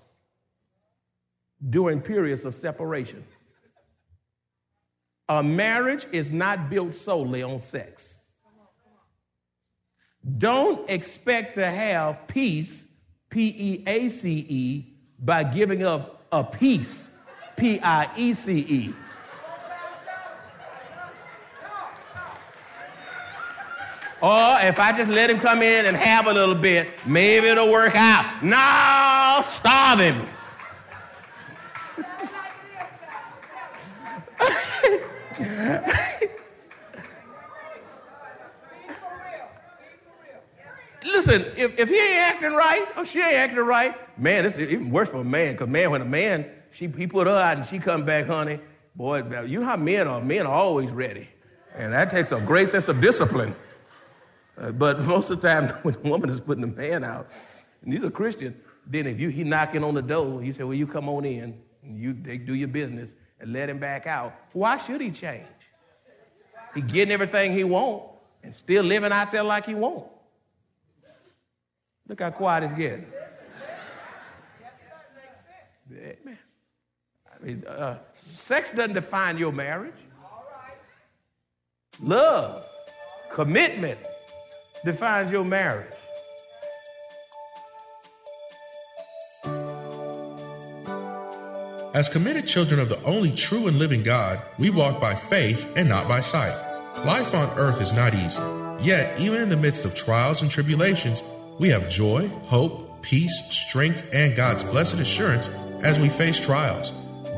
during 1.70 2.00
periods 2.00 2.44
of 2.44 2.54
separation. 2.54 3.24
A 5.28 5.42
marriage 5.42 6.06
is 6.12 6.30
not 6.30 6.70
built 6.70 6.94
solely 6.94 7.42
on 7.42 7.60
sex. 7.60 8.18
Don't 10.38 10.88
expect 10.88 11.54
to 11.56 11.66
have 11.66 12.26
peace, 12.26 12.84
P 13.30 13.54
E 13.56 13.84
A 13.86 14.08
C 14.08 14.46
E, 14.48 14.94
by 15.18 15.44
giving 15.44 15.84
up 15.84 16.26
a 16.32 16.42
piece, 16.42 17.10
P 17.56 17.78
I 17.80 18.10
E 18.16 18.34
C 18.34 18.58
E. 18.60 18.94
Or 24.26 24.58
if 24.60 24.80
I 24.80 24.90
just 24.90 25.08
let 25.08 25.30
him 25.30 25.38
come 25.38 25.62
in 25.62 25.86
and 25.86 25.96
have 25.96 26.26
a 26.26 26.32
little 26.32 26.56
bit, 26.56 26.88
maybe 27.06 27.46
it'll 27.46 27.70
work 27.70 27.94
out. 27.94 28.42
No, 28.42 29.40
starve 29.46 30.00
him. 30.00 30.26
Listen, 41.04 41.44
if, 41.56 41.78
if 41.78 41.88
he 41.88 41.94
ain't 41.94 42.18
acting 42.18 42.52
right 42.52 42.84
or 42.96 43.06
she 43.06 43.20
ain't 43.20 43.34
acting 43.34 43.58
right, 43.60 43.94
man, 44.18 44.44
it's 44.44 44.58
even 44.58 44.90
worse 44.90 45.08
for 45.08 45.18
a 45.18 45.24
man. 45.24 45.52
Because 45.52 45.68
man, 45.68 45.92
when 45.92 46.02
a 46.02 46.04
man, 46.04 46.50
she, 46.72 46.88
he 46.88 47.06
put 47.06 47.28
her 47.28 47.32
out 47.32 47.58
and 47.58 47.64
she 47.64 47.78
come 47.78 48.04
back, 48.04 48.26
honey, 48.26 48.58
boy, 48.96 49.22
you 49.44 49.60
know 49.60 49.66
how 49.66 49.76
men 49.76 50.08
are. 50.08 50.20
Men 50.20 50.46
are 50.46 50.52
always 50.52 50.90
ready. 50.90 51.28
And 51.76 51.92
that 51.92 52.10
takes 52.10 52.32
a 52.32 52.40
great 52.40 52.68
sense 52.70 52.88
of 52.88 53.00
discipline. 53.00 53.54
Uh, 54.58 54.72
but 54.72 55.00
most 55.04 55.30
of 55.30 55.40
the 55.40 55.48
time, 55.48 55.68
when 55.82 55.94
a 55.94 56.08
woman 56.08 56.30
is 56.30 56.40
putting 56.40 56.64
a 56.64 56.68
man 56.68 57.04
out, 57.04 57.30
and 57.82 57.92
he's 57.92 58.02
a 58.02 58.10
Christian, 58.10 58.58
then 58.86 59.06
if 59.06 59.20
you 59.20 59.28
he 59.28 59.44
knocking 59.44 59.84
on 59.84 59.94
the 59.94 60.02
door, 60.02 60.40
he 60.40 60.52
said, 60.52 60.64
well, 60.64 60.74
you 60.74 60.86
come 60.86 61.08
on 61.08 61.24
in, 61.24 61.60
and 61.82 62.00
you 62.00 62.12
they 62.12 62.38
do 62.38 62.54
your 62.54 62.68
business, 62.68 63.14
and 63.40 63.52
let 63.52 63.68
him 63.68 63.78
back 63.78 64.06
out. 64.06 64.34
Why 64.52 64.76
should 64.76 65.00
he 65.00 65.10
change? 65.10 65.46
He 66.74 66.82
getting 66.82 67.12
everything 67.12 67.52
he 67.52 67.64
want 67.64 68.02
and 68.42 68.54
still 68.54 68.84
living 68.84 69.12
out 69.12 69.32
there 69.32 69.42
like 69.42 69.66
he 69.66 69.74
want. 69.74 70.04
Look 72.08 72.20
how 72.20 72.30
quiet 72.30 72.64
it's 72.64 72.74
getting. 72.74 73.06
Amen. 75.92 76.38
I 77.32 77.44
mean, 77.44 77.64
uh, 77.66 77.98
sex 78.14 78.70
doesn't 78.70 78.94
define 78.94 79.38
your 79.38 79.52
marriage. 79.52 79.94
Love, 82.00 82.66
commitment 83.32 83.98
defines 84.86 85.30
your 85.30 85.44
marriage. 85.44 85.92
As 91.92 92.08
committed 92.08 92.46
children 92.46 92.78
of 92.78 92.88
the 92.88 93.02
only 93.04 93.32
true 93.32 93.66
and 93.66 93.78
living 93.78 94.02
God, 94.02 94.40
we 94.58 94.70
walk 94.70 95.00
by 95.00 95.14
faith 95.14 95.76
and 95.76 95.88
not 95.88 96.06
by 96.06 96.20
sight. 96.20 96.54
Life 97.04 97.34
on 97.34 97.48
earth 97.58 97.80
is 97.80 97.92
not 97.92 98.14
easy. 98.14 98.40
Yet, 98.80 99.18
even 99.18 99.40
in 99.40 99.48
the 99.48 99.56
midst 99.56 99.84
of 99.86 99.94
trials 99.94 100.42
and 100.42 100.50
tribulations, 100.50 101.22
we 101.58 101.68
have 101.70 101.88
joy, 101.88 102.28
hope, 102.44 103.02
peace, 103.02 103.46
strength, 103.50 104.10
and 104.12 104.36
God's 104.36 104.62
blessed 104.62 105.00
assurance 105.00 105.48
as 105.82 105.98
we 105.98 106.10
face 106.10 106.38
trials. 106.38 106.90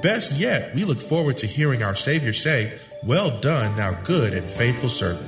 Best 0.03 0.41
yet, 0.41 0.75
we 0.75 0.85
look 0.85 0.99
forward 0.99 1.37
to 1.39 1.47
hearing 1.47 1.83
our 1.83 1.95
Savior 1.95 2.33
say, 2.33 2.73
Well 3.05 3.39
done, 3.41 3.77
thou 3.77 3.95
good 4.03 4.33
and 4.33 4.45
faithful 4.45 4.89
servant, 4.89 5.28